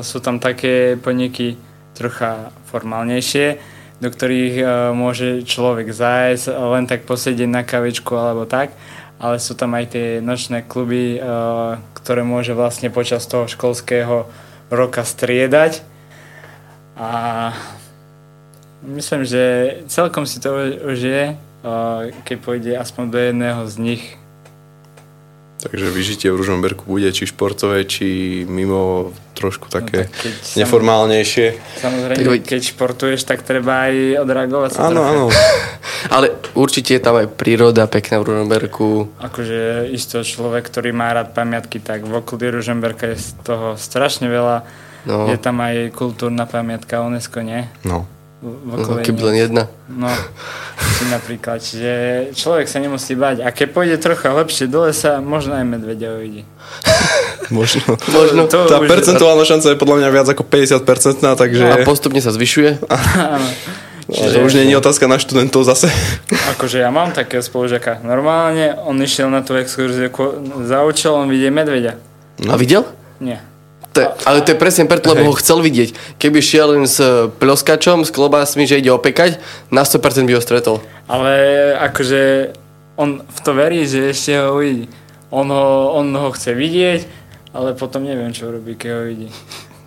Sú 0.00 0.18
tam 0.22 0.40
také 0.40 0.96
podniky 0.96 1.60
trocha 1.94 2.54
formálnejšie, 2.70 3.58
do 4.00 4.08
ktorých 4.08 4.56
uh, 4.60 4.66
môže 4.96 5.44
človek 5.44 5.92
zájsť, 5.92 6.50
len 6.50 6.84
tak 6.88 7.04
posedieť 7.04 7.48
na 7.48 7.62
kavičku 7.64 8.16
alebo 8.16 8.48
tak, 8.48 8.72
ale 9.20 9.36
sú 9.36 9.52
tam 9.52 9.76
aj 9.76 9.92
tie 9.92 10.06
nočné 10.24 10.64
kluby, 10.64 11.20
uh, 11.20 11.76
ktoré 11.92 12.24
môže 12.24 12.56
vlastne 12.56 12.88
počas 12.88 13.28
toho 13.28 13.44
školského 13.44 14.24
roka 14.72 15.04
striedať. 15.04 15.84
A 16.96 17.52
myslím, 18.84 19.28
že 19.28 19.76
celkom 19.88 20.24
si 20.24 20.40
to 20.40 20.52
užije, 20.84 21.36
uh, 21.36 22.08
keď 22.24 22.36
pôjde 22.40 22.72
aspoň 22.76 23.04
do 23.08 23.18
jedného 23.20 23.62
z 23.68 23.76
nich 23.80 24.19
Takže 25.60 25.92
vyžitie 25.92 26.32
v 26.32 26.40
Ružomberku 26.40 26.88
bude 26.88 27.12
či 27.12 27.28
športové, 27.28 27.84
či 27.84 28.42
mimo 28.48 29.12
trošku 29.36 29.68
také 29.68 30.08
no, 30.08 30.12
tak 30.12 30.34
neformálnejšie. 30.56 31.46
Samozrejme, 31.80 32.40
keď 32.40 32.60
športuješ, 32.72 33.28
tak 33.28 33.44
treba 33.44 33.88
aj 33.88 34.24
odreagovať 34.24 34.70
sa 34.72 34.88
Áno, 34.88 35.04
áno. 35.04 35.24
Ale 36.14 36.32
určite 36.56 36.96
je 36.96 37.02
tam 37.04 37.20
aj 37.20 37.28
príroda 37.36 37.84
pekná 37.88 38.20
v 38.24 38.32
Ružomberku. 38.32 39.20
Akože 39.20 39.92
isto 39.92 40.24
človek, 40.24 40.64
ktorý 40.64 40.96
má 40.96 41.12
rád 41.12 41.36
pamiatky, 41.36 41.80
tak 41.80 42.08
v 42.08 42.12
okolí 42.24 42.48
Ružomberka 42.48 43.12
je 43.12 43.20
z 43.20 43.28
toho 43.44 43.76
strašne 43.76 44.32
veľa. 44.32 44.64
No. 45.08 45.28
Je 45.32 45.36
tam 45.40 45.60
aj 45.60 45.92
kultúrna 45.96 46.44
pamiatka 46.44 47.00
UNESCO, 47.04 47.40
nie? 47.40 47.68
No 47.84 48.08
no, 48.40 49.04
keby 49.04 49.20
len 49.30 49.36
jedna. 49.36 49.62
No, 49.88 50.08
či 50.80 51.02
napríklad. 51.12 51.60
Čiže 51.60 51.92
človek 52.32 52.66
sa 52.66 52.80
nemusí 52.80 53.12
bať. 53.12 53.44
A 53.44 53.52
keď 53.52 53.68
pôjde 53.72 53.96
trocha 54.00 54.32
lepšie 54.32 54.64
do 54.64 54.88
lesa, 54.88 55.20
možno 55.20 55.56
aj 55.56 55.64
medvedia 55.68 56.16
uvidí. 56.16 56.48
možno. 57.52 58.00
možno. 58.08 58.48
To, 58.48 58.64
Tá 58.64 58.80
už... 58.80 58.88
percentuálna 58.88 59.44
šanca 59.44 59.72
je 59.72 59.78
podľa 59.78 59.96
mňa 60.00 60.08
viac 60.08 60.26
ako 60.32 60.42
50%, 60.48 61.20
takže... 61.36 61.64
A 61.68 61.76
postupne 61.84 62.20
sa 62.24 62.32
zvyšuje. 62.32 62.80
Čiže... 64.10 64.34
To 64.34 64.38
už 64.42 64.52
nie 64.58 64.74
je 64.74 64.80
otázka 64.80 65.06
na 65.06 65.22
študentov 65.22 65.62
zase. 65.62 65.86
Akože 66.56 66.82
ja 66.82 66.90
mám 66.90 67.14
takého 67.14 67.44
spolužiaka. 67.44 68.02
Normálne 68.02 68.74
on 68.82 68.98
išiel 68.98 69.30
na 69.30 69.44
tú 69.44 69.54
exkurziu 69.54 70.10
za 70.66 70.82
účelom 70.82 71.30
vidieť 71.30 71.52
medvedia. 71.54 71.94
No. 72.42 72.54
A 72.54 72.58
videl? 72.58 72.88
Nie. 73.22 73.44
To 73.90 73.98
je, 73.98 74.06
ale 74.22 74.38
to 74.46 74.54
je 74.54 74.58
presne 74.58 74.86
preto, 74.86 75.10
lebo 75.10 75.34
ho 75.34 75.34
chcel 75.34 75.58
vidieť. 75.58 76.18
Keby 76.22 76.38
šiel 76.38 76.78
len 76.78 76.86
s 76.86 77.02
ploskačom, 77.42 78.06
s 78.06 78.14
klobásmi, 78.14 78.62
že 78.62 78.78
ide 78.78 78.94
opekať, 78.94 79.42
na 79.74 79.82
100% 79.82 80.30
by 80.30 80.38
ho 80.38 80.42
stretol. 80.42 80.78
Ale 81.10 81.74
akože 81.74 82.54
on 82.94 83.26
v 83.26 83.38
to 83.42 83.50
verí, 83.50 83.82
že 83.88 84.14
ešte 84.14 84.38
ho 84.38 84.62
uvidí. 84.62 84.86
On 85.34 85.46
ho, 85.50 85.94
on 85.98 86.06
ho 86.14 86.30
chce 86.30 86.54
vidieť, 86.54 87.00
ale 87.50 87.74
potom 87.74 88.06
neviem, 88.06 88.30
čo 88.30 88.50
robí, 88.50 88.78
keď 88.78 88.90
ho 88.94 89.02
vidí. 89.10 89.28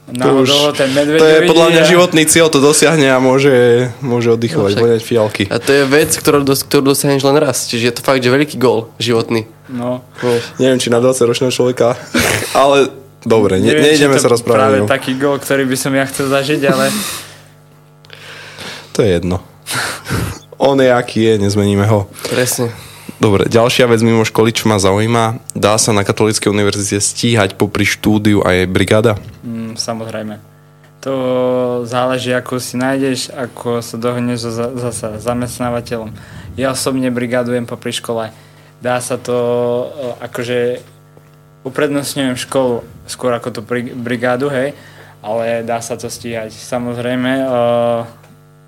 To, 0.04 0.44
už, 0.44 0.76
ten 0.76 0.92
to 0.92 1.16
je 1.16 1.48
podľa 1.48 1.68
mňa 1.72 1.82
a... 1.82 1.88
životný 1.88 2.28
cieľ, 2.28 2.52
to 2.52 2.60
dosiahne 2.60 3.08
a 3.08 3.24
môže, 3.24 3.88
môže 4.04 4.36
oddychovať, 4.36 4.76
no, 4.76 4.80
voňať 4.84 5.00
fialky. 5.00 5.44
A 5.48 5.64
to 5.64 5.72
je 5.72 5.88
vec, 5.88 6.12
ktorú, 6.12 6.44
dos, 6.44 6.60
ktorú 6.68 6.92
dosiahneš 6.92 7.24
len 7.24 7.40
raz. 7.40 7.72
Čiže 7.72 7.84
je 7.88 7.94
to 7.96 8.02
fakt, 8.04 8.20
že 8.20 8.28
veľký 8.28 8.60
gól 8.60 8.92
životný. 9.00 9.48
No. 9.72 10.04
no. 10.04 10.32
Neviem, 10.60 10.84
či 10.84 10.92
na 10.92 11.00
20-ročného 11.00 11.56
človeka, 11.56 11.96
ale 12.52 12.92
Dobre, 13.24 13.60
ne, 13.60 13.72
Neviem, 13.72 13.96
nejdeme 13.96 14.20
sa 14.20 14.28
rozprávať. 14.28 14.60
Práve 14.60 14.78
no. 14.84 14.88
taký 14.88 15.16
gol, 15.16 15.40
ktorý 15.40 15.64
by 15.64 15.78
som 15.80 15.92
ja 15.96 16.04
chcel 16.08 16.28
zažiť, 16.28 16.62
ale... 16.68 16.92
to 18.92 19.00
je 19.00 19.10
jedno. 19.16 19.40
On 20.60 20.76
je 20.80 20.92
aký 20.92 21.28
je, 21.28 21.34
nezmeníme 21.40 21.88
ho. 21.88 22.12
Presne. 22.28 22.72
Dobre, 23.24 23.48
ďalšia 23.48 23.88
vec 23.88 24.04
mimo 24.04 24.28
školy, 24.28 24.52
čo 24.52 24.68
ma 24.68 24.76
zaujíma, 24.76 25.56
dá 25.56 25.80
sa 25.80 25.96
na 25.96 26.04
Katolíckej 26.04 26.52
univerzite 26.52 27.00
stíhať 27.00 27.56
popri 27.56 27.88
štúdiu 27.88 28.44
aj 28.44 28.68
brigáda? 28.68 29.16
Mm, 29.48 29.80
samozrejme. 29.80 30.44
To 31.04 31.14
záleží, 31.88 32.36
ako 32.36 32.60
si 32.60 32.76
nájdeš, 32.76 33.32
ako 33.32 33.80
sa 33.80 33.96
dohodneš 34.00 34.48
so 34.48 34.52
zasa 34.76 35.20
zamestnávateľom. 35.20 36.12
Ja 36.60 36.76
osobne 36.76 37.12
brigádujem 37.12 37.64
popri 37.64 37.96
škole. 37.96 38.32
Dá 38.84 39.00
sa 39.00 39.16
to, 39.16 39.36
akože 40.20 40.84
uprednostňujem 41.64 42.36
školu 42.36 42.84
skôr 43.08 43.32
ako 43.36 43.50
tú 43.50 43.62
brigádu, 43.96 44.48
hej, 44.52 44.76
ale 45.24 45.64
dá 45.64 45.80
sa 45.80 45.96
to 45.96 46.12
stíhať. 46.12 46.52
Samozrejme, 46.52 47.32
uh, 47.48 48.04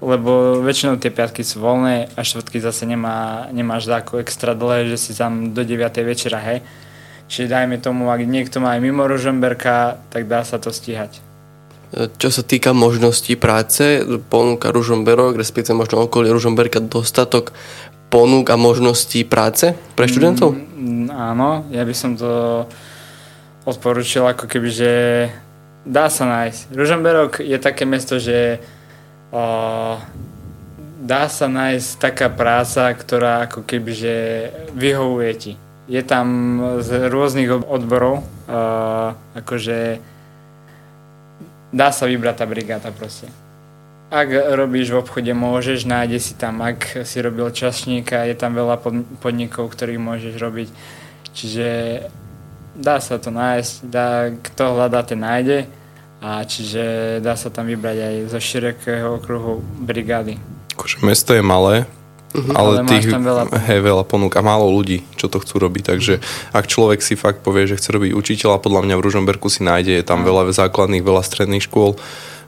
lebo 0.04 0.60
väčšinou 0.64 1.00
tie 1.00 1.12
piatky 1.12 1.44
sú 1.44 1.64
voľné 1.64 2.12
a 2.16 2.20
štvrtky 2.24 2.60
zase 2.60 2.84
nemá, 2.88 3.48
nemáš 3.52 3.88
ako 3.88 4.20
extra 4.20 4.56
dlhé, 4.56 4.92
že 4.92 4.98
si 5.00 5.12
tam 5.16 5.52
do 5.56 5.64
9. 5.64 5.80
večera, 6.04 6.40
hej. 6.40 6.64
Čiže 7.26 7.52
dajme 7.52 7.82
tomu, 7.82 8.12
ak 8.12 8.22
niekto 8.22 8.62
má 8.62 8.78
aj 8.78 8.82
mimo 8.86 9.04
Ružomberka, 9.08 9.98
tak 10.14 10.30
dá 10.30 10.46
sa 10.46 10.62
to 10.62 10.70
stíhať. 10.70 11.24
Čo 11.96 12.28
sa 12.28 12.44
týka 12.44 12.76
možností 12.76 13.40
práce, 13.40 14.04
ponúka 14.28 14.70
Ružomberok, 14.70 15.40
respektíve 15.40 15.80
možno 15.80 16.06
okolie 16.06 16.34
Ružomberka 16.34 16.84
dostatok 16.84 17.56
ponúk 18.12 18.48
a 18.52 18.60
možností 18.60 19.26
práce 19.26 19.74
pre 19.98 20.06
študentov? 20.06 20.54
Mm, 20.54 21.10
áno, 21.10 21.66
ja 21.72 21.82
by 21.88 21.96
som 21.96 22.14
to 22.14 22.64
odporučil 23.66 24.24
ako 24.30 24.46
keby, 24.46 24.70
že 24.70 24.92
dá 25.86 26.10
sa 26.10 26.26
nájsť. 26.26 26.74
Ružomberok 26.74 27.42
je 27.42 27.58
také 27.58 27.86
mesto, 27.86 28.22
že 28.22 28.62
uh, 29.34 29.98
dá 31.02 31.24
sa 31.30 31.50
nájsť 31.50 31.90
taká 31.98 32.28
práca, 32.30 32.94
ktorá 32.94 33.50
ako 33.50 33.66
keby, 33.66 33.92
že 33.94 34.16
vyhovuje 34.74 35.32
ti. 35.38 35.54
Je 35.86 36.02
tam 36.02 36.26
z 36.82 37.10
rôznych 37.10 37.50
odborov, 37.50 38.26
uh, 38.50 39.14
akože 39.38 40.02
dá 41.70 41.90
sa 41.94 42.10
vybrať 42.10 42.36
tá 42.42 42.46
brigáda 42.50 42.90
proste. 42.90 43.30
Ak 44.14 44.30
robíš 44.30 44.94
v 44.94 45.02
obchode, 45.02 45.34
môžeš, 45.34 45.90
nájde 45.90 46.22
si 46.22 46.34
tam, 46.38 46.62
ak 46.62 47.06
si 47.06 47.18
robil 47.26 47.50
čašníka, 47.50 48.30
je 48.30 48.38
tam 48.38 48.54
veľa 48.54 48.78
podnikov, 49.18 49.74
ktorých 49.74 49.98
môžeš 49.98 50.34
robiť. 50.38 50.70
Čiže 51.36 51.68
dá 52.76 53.00
sa 53.00 53.16
to 53.18 53.32
nájsť, 53.32 53.74
dá, 53.88 54.30
kto 54.32 54.64
hľadá, 54.76 55.02
ten 55.08 55.20
nájde 55.20 55.66
a 56.20 56.44
čiže 56.44 57.18
dá 57.24 57.40
sa 57.40 57.50
tam 57.50 57.68
vybrať 57.68 57.98
aj 57.98 58.16
zo 58.32 58.40
širokého 58.40 59.08
okruhu 59.20 59.64
brigády. 59.84 60.38
Akože 60.76 61.02
mesto 61.04 61.32
je 61.34 61.44
malé, 61.44 61.88
Uh-huh. 62.36 62.52
Ale, 62.52 62.84
ale 62.84 62.92
tých 62.92 63.08
veľa, 63.08 63.48
hej, 63.48 63.80
veľa 63.80 64.04
ponúk 64.04 64.36
a 64.36 64.44
málo 64.44 64.68
ľudí, 64.68 65.08
čo 65.16 65.32
to 65.32 65.40
chcú 65.40 65.56
robiť. 65.56 65.96
Takže 65.96 66.20
ak 66.52 66.68
človek 66.68 67.00
si 67.00 67.16
fakt 67.16 67.40
povie, 67.40 67.64
že 67.64 67.80
chce 67.80 67.96
robiť 67.96 68.12
učiteľa, 68.12 68.60
podľa 68.60 68.84
mňa 68.84 68.96
v 69.00 69.04
Ružomberku 69.08 69.48
si 69.48 69.64
nájde, 69.64 69.96
je 69.96 70.04
tam 70.04 70.20
uh-huh. 70.20 70.44
veľa 70.44 70.52
základných, 70.52 71.00
veľa 71.00 71.24
stredných 71.24 71.64
škôl 71.64 71.96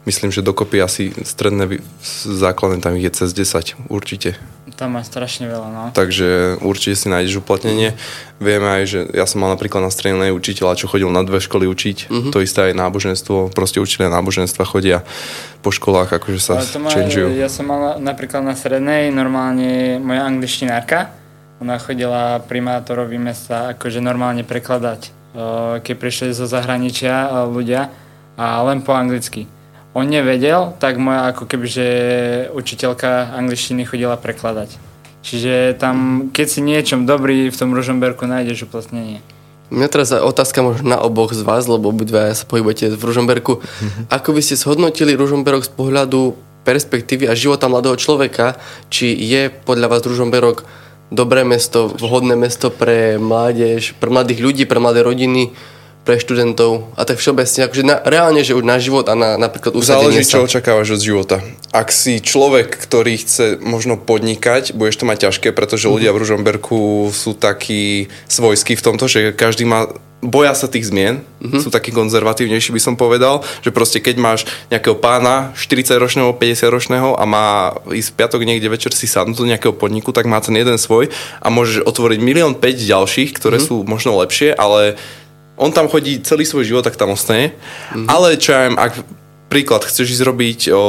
myslím, 0.08 0.32
že 0.32 0.42
dokopy 0.42 0.80
asi 0.80 1.12
stredné 1.12 1.84
základné 2.24 2.80
tam 2.80 2.96
je 2.96 3.12
cez 3.12 3.30
10, 3.36 3.92
určite. 3.92 4.40
Tam 4.78 4.94
má 4.94 5.02
strašne 5.02 5.50
veľa, 5.50 5.70
no. 5.74 5.84
Takže 5.98 6.62
určite 6.62 6.94
si 6.94 7.10
nájdeš 7.10 7.42
uplatnenie. 7.42 7.98
Vieme 8.38 8.70
aj, 8.70 8.84
že 8.86 9.00
ja 9.10 9.26
som 9.26 9.42
mal 9.42 9.50
napríklad 9.50 9.82
na 9.82 9.90
strednej 9.90 10.30
učiteľa, 10.30 10.78
čo 10.78 10.86
chodil 10.86 11.10
na 11.10 11.26
dve 11.26 11.42
školy 11.42 11.66
učiť. 11.66 11.98
Uh-huh. 12.14 12.30
To 12.30 12.46
isté 12.46 12.70
aj 12.70 12.78
náboženstvo. 12.78 13.50
Proste 13.58 13.82
učiteľia 13.82 14.14
náboženstva 14.14 14.64
chodia 14.70 15.02
po 15.66 15.74
školách, 15.74 16.22
akože 16.22 16.38
sa 16.38 16.62
Ale 16.62 16.70
to 16.70 16.78
má, 16.78 16.94
Ja 17.34 17.50
som 17.50 17.66
mal 17.66 17.98
napríklad 17.98 18.46
na 18.46 18.54
strednej 18.54 19.10
normálne 19.10 19.98
moja 19.98 20.30
angličtinárka. 20.30 21.10
Ona 21.58 21.82
chodila 21.82 22.38
primátorovi 22.46 23.18
mesta 23.18 23.74
akože 23.74 23.98
normálne 23.98 24.46
prekladať. 24.46 25.34
Keď 25.82 25.96
prišli 25.98 26.38
zo 26.38 26.46
zahraničia 26.46 27.34
ľudia 27.50 27.90
a 28.38 28.62
len 28.62 28.86
po 28.86 28.94
anglicky 28.94 29.57
on 29.98 30.06
nevedel, 30.06 30.78
tak 30.78 31.02
moja 31.02 31.34
ako 31.34 31.50
kebyže 31.50 31.90
učiteľka 32.54 33.34
angličtiny 33.34 33.82
chodila 33.82 34.14
prekladať. 34.14 34.78
Čiže 35.26 35.74
tam, 35.82 36.30
keď 36.30 36.46
si 36.46 36.62
niečom 36.62 37.10
dobrý 37.10 37.50
v 37.50 37.58
tom 37.58 37.74
Ružomberku, 37.74 38.30
nájdeš 38.30 38.70
uplatnenie. 38.70 39.26
Mňa 39.74 39.88
teraz 39.90 40.14
otázka 40.14 40.62
možno 40.62 40.86
na 40.86 41.02
oboch 41.02 41.34
z 41.34 41.42
vás, 41.42 41.66
lebo 41.66 41.90
obidva 41.90 42.32
sa 42.32 42.46
pohybujete 42.46 42.94
v 42.94 43.02
Ružomberku. 43.02 43.60
Mm-hmm. 43.60 44.04
Ako 44.14 44.38
by 44.38 44.42
ste 44.46 44.56
zhodnotili 44.56 45.18
Ružomberok 45.18 45.66
z 45.66 45.74
pohľadu 45.74 46.38
perspektívy 46.64 47.28
a 47.28 47.36
života 47.36 47.68
mladého 47.68 47.98
človeka? 48.00 48.56
Či 48.94 49.18
je 49.18 49.50
podľa 49.50 49.92
vás 49.92 50.06
Ružomberok 50.06 50.64
dobré 51.10 51.44
mesto, 51.44 51.92
vhodné 51.92 52.40
mesto 52.40 52.72
pre 52.72 53.20
mládež, 53.20 53.98
pre 54.00 54.14
mladých 54.14 54.40
ľudí, 54.40 54.64
pre 54.70 54.80
mladé 54.80 55.04
rodiny? 55.04 55.52
Pre 56.08 56.16
študentov 56.24 56.96
a 56.96 57.04
tak 57.04 57.20
všeobecne, 57.20 57.68
akože 57.68 57.84
na, 57.84 58.00
reálne, 58.00 58.40
že 58.40 58.56
už 58.56 58.64
na 58.64 58.80
život 58.80 59.04
a 59.12 59.14
na 59.20 59.36
napríklad 59.36 59.76
usadenie 59.76 60.24
Záleží, 60.24 60.24
sa. 60.24 60.40
čo 60.40 60.48
očakávaš 60.48 60.96
od 60.96 61.02
života. 61.04 61.44
Ak 61.76 61.92
si 61.92 62.24
človek, 62.24 62.72
ktorý 62.72 63.20
chce 63.20 63.60
možno 63.60 64.00
podnikať, 64.00 64.72
budeš 64.72 65.04
to 65.04 65.06
mať 65.06 65.28
ťažké, 65.28 65.52
pretože 65.52 65.92
ľudia 65.92 66.16
v 66.16 66.24
Ružomberku 66.24 67.12
sú 67.12 67.36
takí 67.36 68.08
svojskí 68.32 68.80
v 68.80 68.86
tomto, 68.88 69.12
že 69.12 69.36
každý 69.36 69.68
má 69.68 69.92
boja 70.18 70.50
sa 70.58 70.66
tých 70.66 70.90
zmien, 70.90 71.22
mm-hmm. 71.22 71.62
sú 71.62 71.70
takí 71.70 71.94
konzervatívnejší 71.94 72.74
by 72.74 72.82
som 72.82 72.98
povedal, 72.98 73.46
že 73.62 73.70
proste 73.70 74.02
keď 74.02 74.16
máš 74.18 74.42
nejakého 74.74 74.98
pána 74.98 75.54
40-ročného, 75.54 76.34
50-ročného 76.34 77.14
a 77.14 77.24
má 77.30 77.78
ísť 77.94 78.18
piatok 78.18 78.42
niekde 78.42 78.66
večer 78.66 78.98
si 78.98 79.06
sadnúť 79.06 79.38
do 79.38 79.46
nejakého 79.46 79.78
podniku, 79.78 80.10
tak 80.10 80.26
má 80.26 80.42
ten 80.42 80.58
jeden 80.58 80.82
svoj 80.82 81.14
a 81.38 81.48
môžeš 81.54 81.86
otvoriť 81.86 82.18
milión 82.18 82.58
5 82.58 82.66
ďalších, 82.66 83.30
ktoré 83.38 83.62
mm-hmm. 83.62 83.70
sú 83.70 83.86
možno 83.86 84.18
lepšie, 84.18 84.58
ale 84.58 84.98
on 85.58 85.74
tam 85.74 85.90
chodí 85.90 86.22
celý 86.22 86.46
svoj 86.46 86.70
život, 86.70 86.86
tak 86.86 86.96
tam 86.96 87.12
ostane. 87.12 87.58
Mm-hmm. 87.92 88.08
Ale 88.08 88.38
čo 88.38 88.50
ja 88.54 88.70
ak 88.72 89.02
príklad, 89.50 89.84
chceš 89.84 90.20
ísť 90.20 90.24
robiť 90.24 90.60
o 90.72 90.86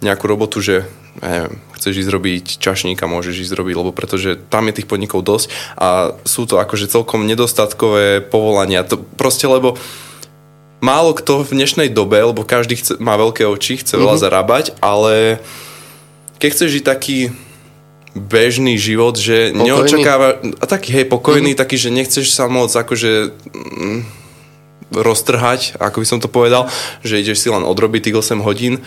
nejakú 0.00 0.24
robotu, 0.24 0.64
že 0.64 0.88
neviem, 1.20 1.60
chceš 1.74 2.06
ísť 2.06 2.10
robiť 2.10 2.44
čašníka, 2.62 3.10
môžeš 3.10 3.46
ísť 3.48 3.54
robiť, 3.58 3.74
lebo 3.74 3.90
pretože 3.90 4.38
tam 4.50 4.70
je 4.70 4.82
tých 4.82 4.88
podnikov 4.90 5.26
dosť 5.26 5.46
a 5.78 6.14
sú 6.22 6.46
to 6.46 6.62
akože 6.62 6.90
celkom 6.90 7.26
nedostatkové 7.26 8.22
povolania. 8.22 8.86
To 8.86 9.02
proste, 9.18 9.50
lebo 9.50 9.74
málo 10.78 11.10
kto 11.14 11.42
v 11.42 11.58
dnešnej 11.58 11.90
dobe, 11.90 12.22
lebo 12.22 12.46
každý 12.46 12.78
chce, 12.78 13.02
má 13.02 13.18
veľké 13.18 13.44
oči, 13.50 13.82
chce 13.82 13.98
veľa 13.98 14.14
mm-hmm. 14.14 14.24
zarábať, 14.24 14.64
ale 14.78 15.42
keď 16.38 16.48
chceš 16.54 16.70
žiť 16.78 16.84
taký 16.86 17.18
bežný 18.18 18.76
život, 18.76 19.16
že 19.16 19.50
pokojný. 19.50 19.64
neočakáva, 19.64 20.28
a 20.58 20.64
taký 20.66 20.92
hej, 20.94 21.06
pokojný, 21.08 21.54
mm-hmm. 21.54 21.62
taký, 21.62 21.76
že 21.78 21.94
nechceš 21.94 22.30
sa 22.34 22.50
moc 22.50 22.70
akože 22.70 23.32
mm, 23.32 24.00
roztrhať, 24.92 25.78
ako 25.78 25.96
by 26.02 26.06
som 26.06 26.18
to 26.20 26.28
povedal, 26.28 26.66
že 27.00 27.20
ideš 27.20 27.44
si 27.44 27.48
len 27.48 27.64
odrobiť 27.64 28.10
tých 28.10 28.18
8 28.34 28.44
hodín, 28.44 28.84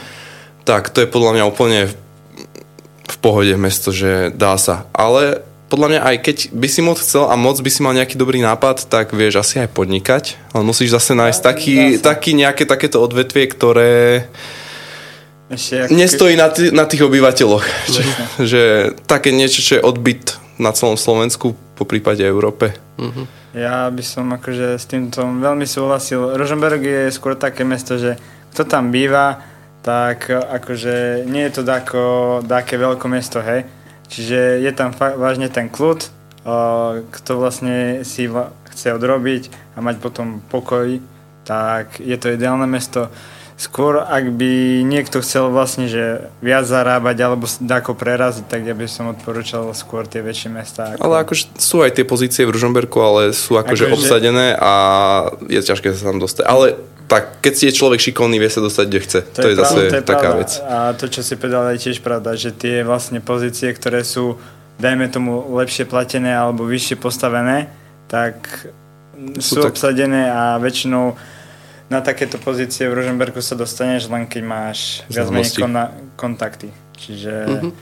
tak 0.65 0.94
to 0.94 1.02
je 1.02 1.10
podľa 1.10 1.39
mňa 1.39 1.44
úplne 1.50 1.80
v, 1.89 1.94
v 3.10 3.17
pohode 3.20 3.54
mesto, 3.58 3.89
že 3.89 4.30
dá 4.34 4.58
sa. 4.58 4.86
Ale 4.94 5.41
podľa 5.72 5.88
mňa 5.88 6.02
aj 6.04 6.15
keď 6.20 6.38
by 6.52 6.67
si 6.67 6.82
moc 6.84 7.00
chcel 7.00 7.32
a 7.32 7.39
moc 7.39 7.56
by 7.63 7.70
si 7.72 7.80
mal 7.80 7.96
nejaký 7.96 8.20
dobrý 8.20 8.44
nápad, 8.44 8.91
tak 8.91 9.15
vieš 9.15 9.39
asi 9.39 9.63
aj 9.63 9.72
podnikať, 9.72 10.24
ale 10.52 10.67
musíš 10.67 10.91
zase 10.91 11.15
nájsť 11.15 11.39
taký, 11.39 11.78
taký 12.04 12.36
nejaké 12.36 12.67
takéto 12.67 13.00
odvetvie, 13.00 13.48
ktoré 13.48 14.28
ešte 15.51 15.85
ako 15.85 15.91
Nestojí 15.93 16.33
na, 16.39 16.47
t- 16.47 16.71
na 16.71 16.87
tých 16.87 17.03
obyvateľoch. 17.03 17.65
Že, 17.91 18.01
že 18.47 18.61
také 19.05 19.35
niečo, 19.35 19.59
čo 19.59 19.77
je 19.77 19.85
odbyt 19.85 20.39
na 20.55 20.71
celom 20.71 20.95
Slovensku, 20.95 21.53
po 21.75 21.83
prípade 21.83 22.21
Európe. 22.21 22.77
Uh-huh. 23.01 23.25
Ja 23.57 23.89
by 23.89 24.03
som 24.05 24.29
akože 24.31 24.77
s 24.77 24.85
týmto 24.87 25.25
veľmi 25.25 25.65
súhlasil. 25.65 26.37
Rožomberg 26.37 26.79
je 26.79 27.11
skôr 27.11 27.33
také 27.35 27.65
mesto, 27.65 27.97
že 27.97 28.15
kto 28.53 28.69
tam 28.69 28.93
býva, 28.93 29.41
tak 29.81 30.29
akože 30.29 31.25
nie 31.25 31.49
je 31.49 31.53
to 31.57 31.61
dáko, 31.65 32.01
dáke 32.45 32.77
veľké 32.77 33.07
mesto, 33.09 33.41
hej. 33.41 33.65
Čiže 34.13 34.61
je 34.61 34.71
tam 34.77 34.93
fa- 34.93 35.17
vážne 35.17 35.49
ten 35.49 35.67
kľud, 35.73 36.05
kto 37.09 37.31
vlastne 37.33 38.05
si 38.05 38.29
chce 38.71 38.87
odrobiť 38.93 39.73
a 39.73 39.81
mať 39.81 39.97
potom 39.97 40.45
pokoj, 40.45 41.01
tak 41.41 41.97
je 41.97 42.13
to 42.21 42.29
ideálne 42.29 42.69
mesto. 42.69 43.09
Skôr, 43.62 44.02
ak 44.02 44.34
by 44.34 44.82
niekto 44.82 45.21
chcel 45.21 45.54
vlastne, 45.54 45.86
že 45.86 46.34
viac 46.41 46.65
zarábať 46.65 47.17
alebo 47.21 47.45
ako 47.45 47.93
preraziť, 47.93 48.50
tak 48.50 48.65
ja 48.65 48.74
by 48.74 48.89
som 48.89 49.13
odporúčal 49.13 49.69
skôr 49.78 50.10
tie 50.10 50.26
väčšie 50.26 50.50
mesta. 50.50 50.97
Ako... 50.97 51.06
Ale 51.06 51.21
akože 51.21 51.62
sú 51.62 51.86
aj 51.86 51.93
tie 51.93 52.02
pozície 52.02 52.41
v 52.41 52.58
Ružomberku, 52.58 52.97
ale 52.97 53.38
sú 53.38 53.62
akože 53.62 53.86
ako 53.86 54.02
obsadené 54.02 54.58
a 54.58 54.74
je 55.45 55.62
ťažké 55.62 55.93
sa 55.93 56.10
tam 56.10 56.17
dostať. 56.17 56.41
Ale 56.50 56.74
tak 57.06 57.38
keď 57.45 57.54
si 57.54 57.63
je 57.69 57.78
človek 57.78 58.02
šikovný, 58.02 58.41
vie 58.41 58.50
sa 58.50 58.65
dostať, 58.65 58.86
kde 58.89 59.00
chce. 59.06 59.19
To, 59.30 59.39
to 59.45 59.47
je, 59.52 59.54
je 59.54 59.60
zase 59.62 59.78
to 59.78 59.97
je 60.02 60.10
taká 60.10 60.30
pravda. 60.34 60.39
vec. 60.41 60.52
A 60.65 60.78
to, 60.97 61.06
čo 61.06 61.21
si 61.21 61.34
povedal, 61.38 61.69
je 61.78 61.86
tiež 61.86 62.02
pravda, 62.02 62.34
že 62.34 62.50
tie 62.58 62.82
vlastne 62.82 63.21
pozície, 63.21 63.69
ktoré 63.69 64.02
sú, 64.02 64.41
dajme 64.82 65.06
tomu, 65.13 65.38
lepšie 65.54 65.86
platené 65.86 66.34
alebo 66.34 66.65
vyššie 66.65 66.97
postavené, 66.97 67.69
tak 68.10 68.41
sú, 69.38 69.54
sú 69.54 69.69
tak... 69.69 69.78
obsadené 69.78 70.34
a 70.34 70.58
väčšinou 70.58 71.13
na 71.91 71.99
takéto 71.99 72.39
pozície 72.39 72.88
v 72.88 72.95
Rožemberku 72.95 73.43
sa 73.43 73.60
dostaneš 73.60 74.08
len 74.08 74.23
keď 74.23 74.43
máš 74.47 75.04
viac 75.12 75.27
menej 75.27 75.51
kon- 75.60 75.91
kontakty. 76.15 76.71
Čiže... 76.95 77.34
Mm-hmm. 77.51 77.73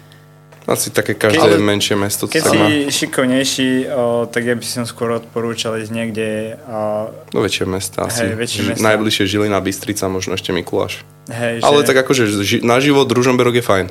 Asi 0.69 0.93
také 0.93 1.17
každé 1.17 1.58
keď, 1.58 1.65
menšie 1.65 1.95
mesto. 1.98 2.30
Keď 2.30 2.43
si 2.45 2.58
má. 2.58 2.67
šikovnejší, 2.93 3.69
o, 3.89 4.30
tak 4.30 4.45
ja 4.45 4.54
by 4.54 4.65
som 4.65 4.86
skôr 4.86 5.17
odporúčal 5.17 5.82
ísť 5.82 5.89
niekde... 5.89 6.62
O, 6.69 7.10
Do 7.34 7.41
väčšie 7.41 7.65
mesta 7.65 8.06
asi. 8.06 8.30
Hej, 8.30 8.38
väčšie 8.38 8.62
mesta. 8.69 8.86
Najbližšie 8.86 9.26
Žilina, 9.26 9.58
Bystrica, 9.65 10.06
možno 10.06 10.38
ešte 10.38 10.54
Mikuláš. 10.54 11.02
Hej, 11.26 11.65
Ale 11.65 11.82
že... 11.82 11.86
tak 11.89 11.98
akože 12.06 12.24
ži- 12.45 12.62
na 12.62 12.78
život 12.78 13.10
Ružomberok 13.10 13.58
je 13.58 13.65
fajn. 13.65 13.88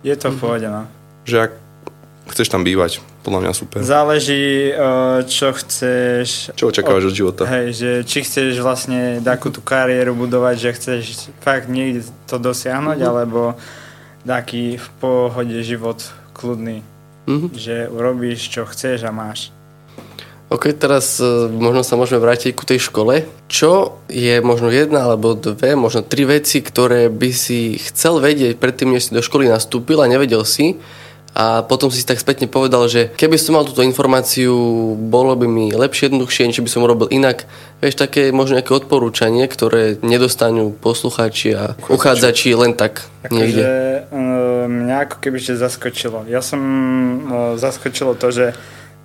Je 0.00 0.14
to 0.16 0.32
v 0.32 0.36
pohode, 0.40 0.68
no. 0.72 0.88
Že 1.28 1.36
ak 1.48 1.52
chceš 2.30 2.48
tam 2.52 2.62
bývať, 2.62 3.02
podľa 3.26 3.40
mňa 3.42 3.52
super. 3.56 3.78
Záleží, 3.82 4.70
eh, 4.70 5.20
čo 5.26 5.50
chceš... 5.56 6.54
Čo 6.54 6.70
očakávaš 6.70 7.10
od 7.10 7.14
života. 7.16 7.42
Hej, 7.48 7.66
že 7.74 7.90
či 8.06 8.22
chceš 8.22 8.62
vlastne 8.62 9.18
takú 9.24 9.50
tú 9.50 9.58
kariéru 9.64 10.14
budovať, 10.14 10.54
že 10.58 10.70
chceš 10.76 11.02
fakt 11.42 11.66
niekde 11.66 12.06
to 12.30 12.38
dosiahnuť, 12.38 12.98
mm-hmm. 12.98 13.10
alebo 13.10 13.40
taký 14.22 14.78
v 14.78 14.88
pohode 15.02 15.58
život 15.66 15.98
kľudný. 16.36 16.86
Mm-hmm. 17.26 17.50
Že 17.54 17.76
urobíš, 17.90 18.50
čo 18.50 18.66
chceš 18.66 19.06
a 19.06 19.10
máš. 19.14 19.50
Ok, 20.52 20.68
teraz 20.76 21.16
uh, 21.16 21.48
možno 21.48 21.80
sa 21.80 21.96
môžeme 21.96 22.20
vrátiť 22.20 22.52
ku 22.52 22.68
tej 22.68 22.76
škole. 22.76 23.24
Čo 23.48 24.04
je 24.12 24.36
možno 24.44 24.68
jedna 24.68 25.08
alebo 25.08 25.32
dve, 25.32 25.72
možno 25.80 26.04
tri 26.04 26.28
veci, 26.28 26.60
ktoré 26.60 27.08
by 27.08 27.30
si 27.32 27.80
chcel 27.80 28.20
vedieť 28.20 28.60
predtým, 28.60 28.92
než 28.92 29.08
si 29.08 29.16
do 29.16 29.24
školy 29.24 29.48
nastúpil 29.48 29.96
a 30.04 30.10
nevedel 30.12 30.44
si, 30.44 30.76
a 31.32 31.64
potom 31.64 31.88
si 31.88 32.04
tak 32.04 32.20
spätne 32.20 32.44
povedal, 32.44 32.84
že 32.92 33.08
keby 33.16 33.40
som 33.40 33.56
mal 33.56 33.64
túto 33.64 33.80
informáciu, 33.80 34.52
bolo 35.00 35.32
by 35.32 35.48
mi 35.48 35.72
lepšie, 35.72 36.12
jednoduchšie, 36.12 36.52
či 36.52 36.60
by 36.60 36.68
som 36.68 36.84
robil 36.84 37.08
inak. 37.08 37.48
Vieš, 37.80 37.96
také 37.96 38.28
možno 38.36 38.60
nejaké 38.60 38.76
odporúčanie, 38.76 39.48
ktoré 39.48 39.96
nedostanú 40.04 40.76
poslucháči 40.76 41.56
a 41.56 41.64
uchádzači 41.88 42.52
len 42.52 42.76
tak 42.76 43.08
niekde. 43.32 43.64
Takže 43.64 43.80
mňa 44.68 44.96
ako 45.08 45.16
keby 45.24 45.38
že 45.40 45.56
zaskočilo. 45.56 46.28
Ja 46.28 46.44
som 46.44 46.60
zaskočilo 47.56 48.12
to, 48.12 48.28
že 48.28 48.46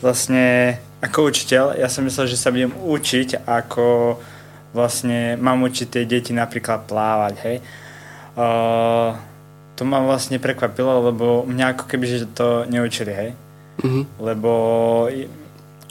vlastne 0.04 0.78
ako 1.00 1.32
učiteľ, 1.32 1.80
ja 1.80 1.88
som 1.88 2.04
myslel, 2.06 2.28
že 2.28 2.38
sa 2.38 2.52
budem 2.52 2.76
učiť, 2.76 3.48
ako 3.48 4.18
vlastne 4.76 5.40
mám 5.40 5.64
učiť 5.64 5.88
tie 5.90 6.04
deti 6.04 6.36
napríklad 6.36 6.86
plávať, 6.86 7.34
hej. 7.46 7.58
Uh, 8.38 9.18
to 9.78 9.86
ma 9.86 10.02
vlastne 10.02 10.42
prekvapilo, 10.42 11.14
lebo 11.14 11.46
mňa 11.46 11.78
ako 11.78 11.86
keby, 11.86 12.06
že 12.10 12.26
to 12.34 12.66
neučili, 12.66 13.14
hej. 13.14 13.30
Mm-hmm. 13.86 14.04
Lebo 14.18 14.52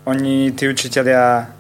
oni, 0.03 0.51
tí 0.51 0.67
učiteľia, 0.67 1.55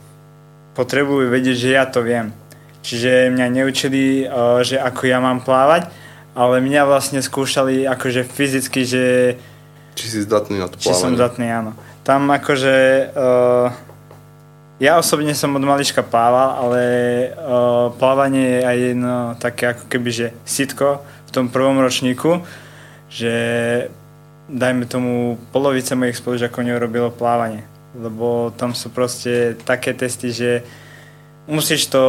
potrebujú 0.75 1.31
vedieť, 1.31 1.57
že 1.57 1.71
ja 1.71 1.87
to 1.87 2.03
viem. 2.03 2.35
Čiže 2.83 3.31
mňa 3.31 3.47
neučili, 3.63 4.27
že 4.67 4.77
ako 4.79 5.07
ja 5.07 5.23
mám 5.23 5.43
plávať, 5.43 5.91
ale 6.37 6.61
mňa 6.61 6.83
vlastne 6.85 7.23
skúšali 7.23 7.87
akože 7.87 8.27
fyzicky, 8.27 8.81
že... 8.85 9.05
Či 9.97 10.07
si 10.07 10.19
zdatný 10.27 10.61
na 10.61 10.69
to 10.69 10.77
plávanie. 10.77 10.93
Či 10.93 11.01
som 11.01 11.17
zdatný, 11.17 11.47
áno. 11.49 11.73
Tam 12.05 12.29
akože... 12.29 12.75
Uh, 13.17 13.73
ja 14.77 15.01
osobne 15.01 15.33
som 15.33 15.57
od 15.57 15.65
malička 15.65 16.05
plával, 16.05 16.61
ale 16.61 16.83
uh, 17.33 17.89
plávanie 17.97 18.61
je 18.61 18.61
aj 18.61 18.77
jedno 18.77 19.17
také 19.41 19.65
ako 19.73 19.85
keby, 19.89 20.11
že 20.13 20.27
sitko, 20.45 21.01
tom 21.37 21.53
prvom 21.53 21.77
ročníku, 21.77 22.41
že 23.13 23.35
dajme 24.49 24.89
tomu, 24.89 25.37
polovica 25.53 25.93
mojich 25.93 26.17
spolužiakov 26.17 26.65
neurobilo 26.65 27.13
plávanie. 27.13 27.69
Lebo 27.93 28.53
tam 28.57 28.73
sú 28.73 28.89
proste 28.89 29.57
také 29.69 29.93
testy, 29.93 30.33
že 30.33 30.65
musíš 31.45 31.93
to 31.93 32.05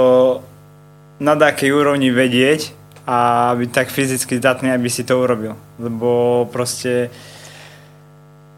na 1.20 1.36
takej 1.36 1.74
úrovni 1.74 2.13
vedieť 2.13 2.72
a 3.08 3.52
byť 3.56 3.70
tak 3.72 3.88
fyzicky 3.92 4.40
zdatný, 4.40 4.72
aby 4.72 4.88
si 4.92 5.04
to 5.04 5.16
urobil. 5.16 5.56
Lebo 5.80 6.44
proste 6.52 7.12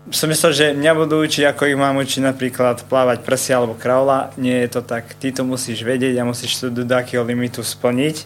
som 0.09 0.25
myslel, 0.25 0.51
že 0.57 0.65
mňa 0.73 0.93
budú 0.97 1.21
učiť, 1.21 1.45
ako 1.45 1.69
ich 1.69 1.77
mám 1.77 2.01
učiť 2.01 2.25
napríklad 2.25 2.81
plávať 2.89 3.21
prsia 3.21 3.61
alebo 3.61 3.77
kraula. 3.77 4.33
Nie 4.41 4.65
je 4.65 4.69
to 4.73 4.81
tak. 4.81 5.13
Ty 5.21 5.29
to 5.37 5.45
musíš 5.45 5.85
vedieť 5.85 6.17
a 6.17 6.25
musíš 6.25 6.57
to 6.57 6.73
do 6.73 6.81
takého 6.81 7.21
limitu 7.21 7.61
splniť. 7.61 8.25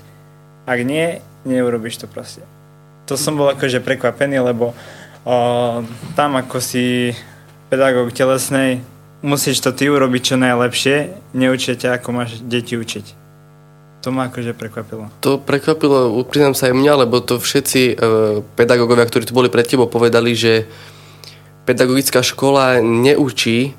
Ak 0.64 0.80
nie, 0.88 1.20
neurobiš 1.44 2.04
to 2.04 2.08
proste. 2.08 2.44
To 3.08 3.20
som 3.20 3.36
bol 3.36 3.52
akože 3.52 3.84
prekvapený, 3.84 4.40
lebo 4.40 4.72
o, 5.28 5.38
tam 6.16 6.32
ako 6.40 6.58
si 6.64 7.12
pedagóg 7.68 8.16
telesnej, 8.16 8.80
musíš 9.24 9.64
to 9.64 9.72
ty 9.76 9.88
urobiť 9.92 10.22
čo 10.22 10.36
najlepšie, 10.40 10.96
neučia 11.36 11.76
ťa, 11.76 12.00
ako 12.00 12.10
máš 12.12 12.40
deti 12.44 12.76
učiť. 12.76 13.24
To 14.04 14.12
ma 14.12 14.28
akože 14.28 14.52
prekvapilo. 14.52 15.08
To 15.24 15.40
prekvapilo, 15.40 16.12
priznám 16.28 16.60
sa 16.60 16.68
aj 16.68 16.76
mňa, 16.76 17.08
lebo 17.08 17.24
to 17.24 17.40
všetci 17.40 17.82
e, 17.88 17.94
pedagógovia, 18.60 19.08
ktorí 19.08 19.24
tu 19.24 19.32
boli 19.32 19.48
pred 19.48 19.64
tebou, 19.64 19.88
povedali, 19.88 20.36
že 20.36 20.68
pedagogická 21.64 22.20
škola 22.20 22.84
neučí 22.84 23.72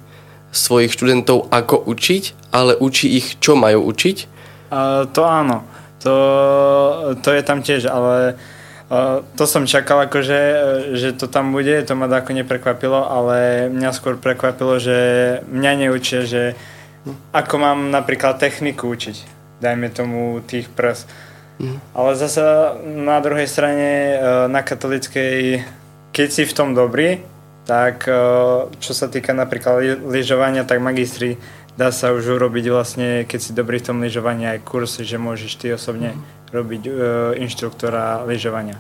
svojich 0.49 0.97
študentov, 0.97 1.53
ako 1.53 1.77
učiť, 1.77 2.55
ale 2.57 2.73
učí 2.73 3.13
ich, 3.21 3.37
čo 3.37 3.53
majú 3.53 3.85
učiť. 3.91 4.17
Uh, 4.73 5.05
to 5.13 5.27
áno, 5.29 5.67
to, 6.05 6.17
to 7.25 7.33
je 7.33 7.43
tam 7.43 7.65
tiež, 7.65 7.89
ale 7.89 8.37
uh, 8.93 9.25
to 9.41 9.49
som 9.49 9.65
čakal, 9.65 10.05
akože, 10.05 10.41
že 10.93 11.17
to 11.17 11.27
tam 11.27 11.57
bude, 11.57 11.73
to 11.89 11.97
ma 11.97 12.07
ako 12.07 12.37
neprekvapilo, 12.37 13.09
ale 13.09 13.67
mňa 13.73 13.91
skôr 13.97 14.21
prekvapilo, 14.21 14.77
že 14.77 14.99
mňa 15.49 15.89
neučia, 15.89 16.29
že 16.29 16.53
ako 17.33 17.55
mám 17.57 17.89
napríklad 17.89 18.37
techniku 18.37 18.93
učiť 18.93 19.35
dajme 19.65 19.89
tomu 19.89 20.45
tých 20.45 20.69
prs. 20.69 21.09
Mm. 21.57 21.79
Ale 21.95 22.11
zase 22.19 22.43
na 22.85 23.17
druhej 23.25 23.49
strane 23.49 23.89
e, 23.89 24.17
na 24.53 24.61
katolickej, 24.61 25.65
keď 26.13 26.29
si 26.29 26.43
v 26.45 26.57
tom 26.57 26.77
dobrý, 26.77 27.25
tak 27.65 28.05
čo 28.77 28.93
sa 28.93 29.09
týka 29.09 29.33
napríklad 29.33 30.05
lyžovania, 30.05 30.69
tak 30.69 30.85
magistri 30.85 31.41
dá 31.75 31.91
sa 31.91 32.15
už 32.15 32.39
urobiť 32.39 32.65
vlastne, 32.71 33.09
keď 33.27 33.41
si 33.41 33.51
dobrý 33.51 33.83
v 33.83 33.87
tom 33.91 33.99
lyžovaní 34.03 34.47
aj 34.47 34.63
kurs, 34.63 35.03
že 35.03 35.19
môžeš 35.19 35.53
ty 35.59 35.67
osobne 35.75 36.15
mm. 36.15 36.23
robiť 36.55 36.83
uh, 36.87 36.95
inštruktora 37.39 38.23
lyžovania. 38.27 38.79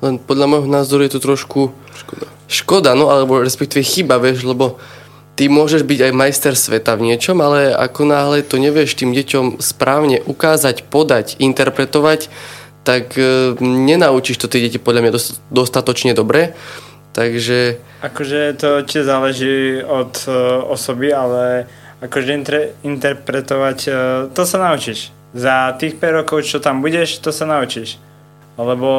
Len 0.00 0.16
podľa 0.16 0.46
môjho 0.48 0.68
názoru 0.68 1.04
je 1.04 1.12
to 1.12 1.20
trošku 1.20 1.76
škoda. 1.92 2.26
škoda, 2.48 2.90
no 2.96 3.12
alebo 3.12 3.44
respektíve 3.44 3.84
chyba, 3.84 4.16
vieš, 4.16 4.48
lebo 4.48 4.80
ty 5.36 5.52
môžeš 5.52 5.84
byť 5.84 6.00
aj 6.08 6.12
majster 6.16 6.54
sveta 6.56 6.96
v 6.96 7.12
niečom, 7.12 7.36
ale 7.44 7.76
ako 7.76 8.08
náhle 8.08 8.40
to 8.40 8.56
nevieš 8.56 8.96
tým 8.96 9.12
deťom 9.12 9.60
správne 9.60 10.24
ukázať, 10.24 10.88
podať, 10.88 11.36
interpretovať, 11.36 12.32
tak 12.80 13.12
e, 13.20 13.56
nenaučíš 13.60 14.40
to 14.40 14.48
tie 14.48 14.64
deti 14.64 14.80
podľa 14.80 15.00
mňa 15.04 15.12
dostatočne 15.52 16.16
dobre. 16.16 16.56
Takže... 17.12 17.76
Akože 18.00 18.56
to 18.56 18.80
tiež 18.86 19.04
záleží 19.04 19.84
od 19.84 20.16
e, 20.24 20.32
osoby, 20.64 21.12
ale 21.12 21.68
akože 22.00 22.30
inter- 22.32 22.70
interpretovať, 22.82 23.78
e, 23.86 23.90
to 24.32 24.42
sa 24.44 24.56
naučíš. 24.60 25.12
Za 25.30 25.76
tých 25.78 25.96
5 26.00 26.24
rokov, 26.24 26.42
čo 26.42 26.58
tam 26.58 26.82
budeš, 26.82 27.22
to 27.22 27.30
sa 27.30 27.46
naučíš 27.46 28.00
lebo 28.60 28.90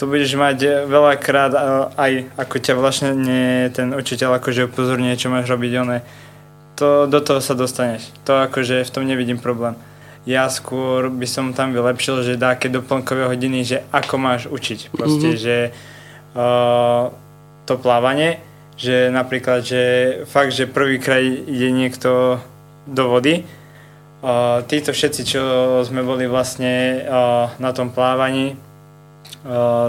tu 0.00 0.08
budeš 0.08 0.36
mať 0.40 0.88
veľakrát 0.88 1.52
aj 1.96 2.12
ako 2.36 2.56
ťa 2.56 2.74
vlastne 2.76 3.10
ten 3.72 3.92
učiteľ 3.92 4.40
akože 4.40 4.72
upozorňuje, 4.72 5.20
čo 5.20 5.28
máš 5.28 5.52
robiť 5.52 5.72
one. 5.76 5.98
To, 6.76 7.08
do 7.08 7.20
toho 7.24 7.40
sa 7.40 7.56
dostaneš. 7.56 8.12
To 8.28 8.44
akože 8.44 8.84
v 8.84 8.92
tom 8.92 9.04
nevidím 9.08 9.40
problém. 9.40 9.76
Ja 10.28 10.50
skôr 10.50 11.08
by 11.08 11.24
som 11.24 11.54
tam 11.56 11.72
vylepšil, 11.72 12.26
že 12.26 12.40
dáke 12.40 12.68
doplnkové 12.68 13.30
hodiny, 13.30 13.64
že 13.64 13.78
ako 13.94 14.14
máš 14.20 14.42
učiť. 14.50 14.92
Proste, 14.92 15.32
mm-hmm. 15.32 15.40
že 15.40 15.56
uh, 16.36 17.08
to 17.64 17.78
plávanie, 17.80 18.42
že 18.76 19.08
napríklad, 19.08 19.64
že 19.64 19.82
fakt, 20.28 20.52
že 20.52 20.68
prvýkrát 20.68 21.24
ide 21.24 21.72
niekto 21.72 22.40
do 22.84 23.04
vody, 23.08 23.42
títo 24.68 24.90
všetci, 24.92 25.22
čo 25.24 25.42
sme 25.84 26.04
boli 26.04 26.28
vlastne 26.28 27.04
na 27.56 27.70
tom 27.72 27.88
plávaní, 27.88 28.56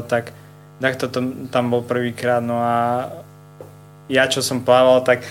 tak 0.07 0.31
takto 0.77 1.09
to, 1.09 1.19
tam 1.49 1.73
bol 1.73 1.81
prvýkrát, 1.81 2.39
no 2.39 2.61
a 2.61 3.09
ja 4.07 4.29
čo 4.29 4.39
som 4.39 4.63
plával, 4.63 5.03
tak 5.03 5.25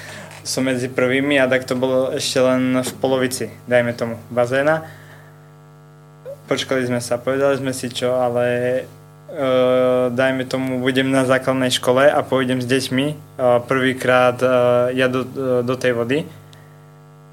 som 0.44 0.66
medzi 0.66 0.90
prvými 0.90 1.38
a 1.38 1.48
tak 1.48 1.64
to 1.64 1.78
bolo 1.78 2.12
ešte 2.14 2.38
len 2.42 2.82
v 2.82 2.92
polovici, 2.98 3.50
dajme 3.66 3.94
tomu, 3.94 4.14
bazéna. 4.30 4.84
Počkali 6.46 6.86
sme 6.86 7.02
sa, 7.02 7.18
povedali 7.18 7.58
sme 7.58 7.74
si 7.74 7.90
čo, 7.90 8.14
ale 8.14 8.44
uh, 9.30 10.12
dajme 10.14 10.44
tomu, 10.46 10.78
budem 10.80 11.10
na 11.10 11.26
základnej 11.26 11.70
škole 11.70 12.06
a 12.06 12.20
pôjdem 12.22 12.62
s 12.62 12.66
deťmi 12.66 13.06
uh, 13.06 13.62
prvýkrát 13.64 14.36
uh, 14.42 14.90
ja 14.94 15.06
do, 15.10 15.26
do 15.62 15.74
tej 15.74 15.92
vody 15.94 16.18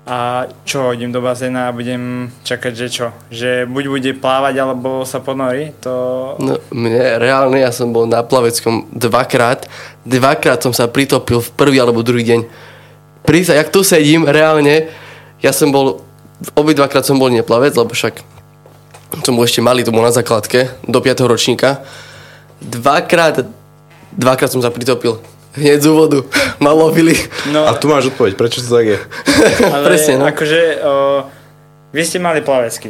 a 0.04 0.52
čo, 0.68 0.92
idem 0.92 1.16
do 1.16 1.24
bazéna 1.24 1.72
a 1.72 1.76
budem 1.76 2.28
čakať, 2.44 2.74
že 2.76 2.88
čo? 2.92 3.08
Že 3.32 3.72
buď 3.72 3.84
bude 3.88 4.12
plávať, 4.20 4.60
alebo 4.60 5.08
sa 5.08 5.24
ponorí? 5.24 5.72
To... 5.80 6.36
No, 6.44 6.60
mne 6.76 7.24
reálne, 7.24 7.64
ja 7.64 7.72
som 7.72 7.96
bol 7.96 8.04
na 8.04 8.20
plaveckom 8.20 8.92
dvakrát. 8.92 9.64
Dvakrát 10.04 10.60
som 10.60 10.76
sa 10.76 10.92
pritopil 10.92 11.40
v 11.40 11.50
prvý 11.56 11.80
alebo 11.80 12.04
druhý 12.04 12.28
deň. 12.28 12.42
Prísa, 13.24 13.56
jak 13.56 13.72
tu 13.72 13.80
sedím, 13.80 14.28
reálne, 14.28 14.92
ja 15.40 15.56
som 15.56 15.72
bol, 15.72 16.04
obidvakrát 16.52 17.08
som 17.08 17.16
bol 17.16 17.32
neplavec, 17.32 17.72
lebo 17.72 17.96
však 17.96 18.33
som 19.22 19.38
bol 19.38 19.46
ešte 19.46 19.62
malý, 19.62 19.86
to 19.86 19.94
bol 19.94 20.02
na 20.02 20.10
základke, 20.10 20.74
do 20.90 20.98
5. 20.98 21.30
ročníka. 21.30 21.86
Dvakrát, 22.58 23.46
dvakrát 24.18 24.50
som 24.50 24.64
sa 24.64 24.74
pritopil 24.74 25.22
hneď 25.54 25.86
z 25.86 25.88
úvodu 25.94 26.26
ma 26.64 26.74
lovili. 26.74 27.14
No, 27.54 27.70
a 27.70 27.78
tu 27.78 27.86
máš 27.86 28.10
odpoveď, 28.10 28.34
prečo 28.34 28.66
to 28.66 28.74
tak 28.74 28.86
je? 28.90 29.00
Ale 29.62 29.84
Presne, 29.94 30.18
no. 30.18 30.26
akože 30.26 30.62
o, 30.82 30.94
vy 31.94 32.02
ste 32.02 32.18
mali 32.18 32.42
plavecky. 32.42 32.90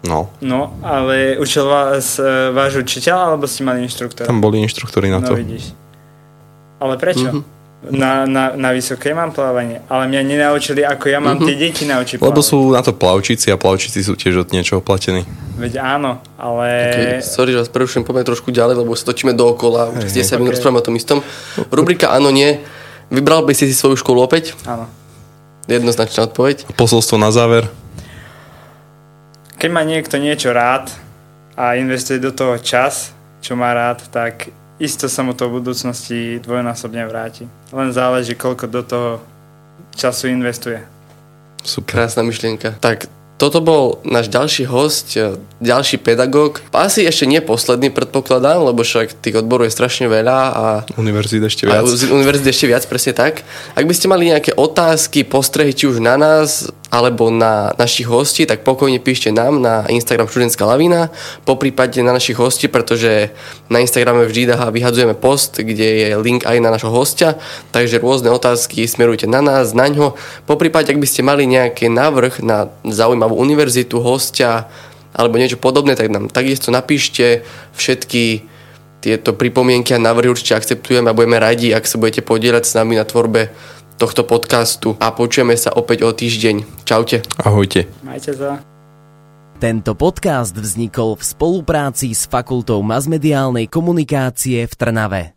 No. 0.00 0.32
No, 0.40 0.80
ale 0.80 1.36
učil 1.36 1.68
vás 1.68 2.16
e, 2.16 2.24
váš 2.56 2.80
učiteľ, 2.80 3.36
alebo 3.36 3.44
ste 3.44 3.68
mali 3.68 3.84
inštruktora? 3.84 4.24
Tam 4.24 4.40
boli 4.40 4.56
inštruktori 4.64 5.12
na 5.12 5.20
no, 5.20 5.28
to. 5.28 5.36
vidíš. 5.36 5.76
Ale 6.80 6.96
prečo? 6.96 7.28
Mm-hmm 7.28 7.59
na, 7.80 8.28
na, 8.28 8.52
na 8.60 8.70
vysokej 8.76 9.16
mám 9.16 9.32
plávanie, 9.32 9.80
ale 9.88 10.04
mňa 10.04 10.20
nenaučili, 10.20 10.84
ako 10.84 11.08
ja 11.08 11.16
mám 11.16 11.40
mm-hmm. 11.40 11.48
tie 11.48 11.56
deti 11.56 11.84
naučiť 11.88 12.20
plávať. 12.20 12.28
Lebo 12.28 12.40
sú 12.44 12.76
na 12.76 12.84
to 12.84 12.92
plavčíci 12.92 13.48
a 13.48 13.56
plavčíci 13.56 14.04
sú 14.04 14.20
tiež 14.20 14.44
od 14.44 14.48
niečoho 14.52 14.84
platení. 14.84 15.24
Veď 15.56 15.80
áno, 15.80 16.20
ale... 16.36 16.68
Okay, 16.92 17.12
sorry, 17.24 17.56
že 17.56 17.64
vás 17.64 17.72
prerušujem, 17.72 18.04
poďme 18.04 18.28
trošku 18.28 18.52
ďalej, 18.52 18.84
lebo 18.84 18.92
sa 18.92 19.08
točíme 19.08 19.32
dookola, 19.32 19.96
už 19.96 20.12
ste 20.12 20.20
sa 20.20 20.36
okay. 20.36 20.52
rozprávame 20.52 20.80
o 20.80 20.84
tom 20.84 20.96
istom. 21.00 21.24
Rubrika 21.72 22.12
áno, 22.12 22.28
nie. 22.28 22.60
Vybral 23.08 23.48
by 23.48 23.56
si 23.56 23.64
si 23.64 23.72
svoju 23.72 23.96
školu 23.96 24.20
opäť? 24.20 24.52
Áno. 24.68 24.84
Jednoznačná 25.64 26.28
odpoveď. 26.28 26.68
Posolstvo 26.76 27.16
na 27.16 27.32
záver? 27.32 27.64
Keď 29.56 29.70
má 29.72 29.88
niekto 29.88 30.20
niečo 30.20 30.52
rád 30.52 30.92
a 31.56 31.80
investuje 31.80 32.20
do 32.20 32.32
toho 32.32 32.60
čas, 32.60 33.12
čo 33.40 33.56
má 33.56 33.72
rád, 33.72 34.04
tak 34.12 34.52
isto 34.80 35.06
sa 35.12 35.20
mu 35.20 35.36
to 35.36 35.46
v 35.46 35.60
budúcnosti 35.60 36.40
dvojnásobne 36.40 37.04
vráti. 37.04 37.44
Len 37.70 37.92
záleží, 37.92 38.32
koľko 38.32 38.64
do 38.66 38.82
toho 38.82 39.10
času 39.92 40.32
investuje. 40.32 40.80
Super. 41.60 42.00
Krásna 42.00 42.24
myšlienka. 42.24 42.80
Tak 42.80 43.12
toto 43.40 43.64
bol 43.64 44.04
náš 44.04 44.28
ďalší 44.28 44.68
host, 44.68 45.16
e, 45.16 45.40
ďalší 45.64 46.00
pedagóg. 46.04 46.60
Asi 46.76 47.08
ešte 47.08 47.24
nie 47.24 47.40
posledný, 47.40 47.88
predpokladám, 47.88 48.60
lebo 48.68 48.84
však 48.84 49.16
tých 49.16 49.40
odborov 49.40 49.64
je 49.64 49.76
strašne 49.76 50.12
veľa. 50.12 50.38
A 50.52 50.64
univerzít 51.00 51.40
ešte 51.40 51.64
viac. 51.64 51.80
A 51.80 51.88
univerzít 52.12 52.52
ešte 52.52 52.68
viac, 52.68 52.84
presne 52.84 53.16
tak. 53.16 53.40
Ak 53.72 53.84
by 53.88 53.94
ste 53.96 54.12
mali 54.12 54.28
nejaké 54.28 54.52
otázky, 54.52 55.24
postrehy, 55.24 55.72
či 55.72 55.88
už 55.88 56.04
na 56.04 56.20
nás, 56.20 56.68
alebo 56.90 57.30
na 57.30 57.70
našich 57.78 58.10
hostí, 58.10 58.44
tak 58.50 58.66
pokojne 58.66 58.98
píšte 58.98 59.30
nám 59.30 59.62
na 59.62 59.86
Instagram 59.86 60.26
študentská 60.26 60.66
lavina, 60.66 61.14
po 61.46 61.54
prípade 61.54 62.02
na 62.02 62.10
našich 62.10 62.34
hostí, 62.34 62.66
pretože 62.66 63.30
na 63.70 63.78
Instagrame 63.78 64.26
vždy 64.26 64.50
vyhadzujeme 64.74 65.14
post, 65.14 65.62
kde 65.62 65.86
je 65.86 66.08
link 66.18 66.42
aj 66.42 66.58
na 66.58 66.74
našho 66.74 66.90
hostia, 66.90 67.38
takže 67.70 68.02
rôzne 68.02 68.34
otázky 68.34 68.90
smerujte 68.90 69.30
na 69.30 69.38
nás, 69.38 69.70
na 69.70 69.86
ňo. 69.86 70.18
Po 70.50 70.58
ak 70.58 70.98
by 70.98 71.06
ste 71.06 71.22
mali 71.22 71.46
nejaký 71.46 71.86
návrh 71.86 72.42
na 72.42 72.66
zaujímavú 72.82 73.38
univerzitu, 73.38 74.02
hostia 74.02 74.66
alebo 75.14 75.38
niečo 75.38 75.58
podobné, 75.58 75.94
tak 75.98 76.10
nám 76.10 76.30
takisto 76.30 76.70
napíšte 76.70 77.42
všetky 77.74 78.46
tieto 79.00 79.32
pripomienky 79.32 79.96
a 79.96 80.02
návrhy 80.02 80.28
určite 80.28 80.54
akceptujeme 80.54 81.10
a 81.10 81.16
budeme 81.16 81.40
radi, 81.40 81.72
ak 81.72 81.88
sa 81.88 81.96
budete 81.96 82.20
podielať 82.20 82.68
s 82.68 82.76
nami 82.76 83.00
na 83.00 83.08
tvorbe 83.08 83.50
tohto 84.00 84.24
podcastu 84.24 84.96
a 84.96 85.12
počujeme 85.12 85.52
sa 85.60 85.76
opäť 85.76 86.08
o 86.08 86.10
týždeň. 86.16 86.88
Čaute. 86.88 87.20
Ahojte. 87.36 87.84
Majte 88.00 88.32
sa. 88.32 88.64
Tento 89.60 89.92
podcast 89.92 90.56
vznikol 90.56 91.20
v 91.20 91.22
spolupráci 91.22 92.16
s 92.16 92.24
Fakultou 92.24 92.80
masmediálnej 92.80 93.68
komunikácie 93.68 94.64
v 94.64 94.72
Trnave. 94.72 95.36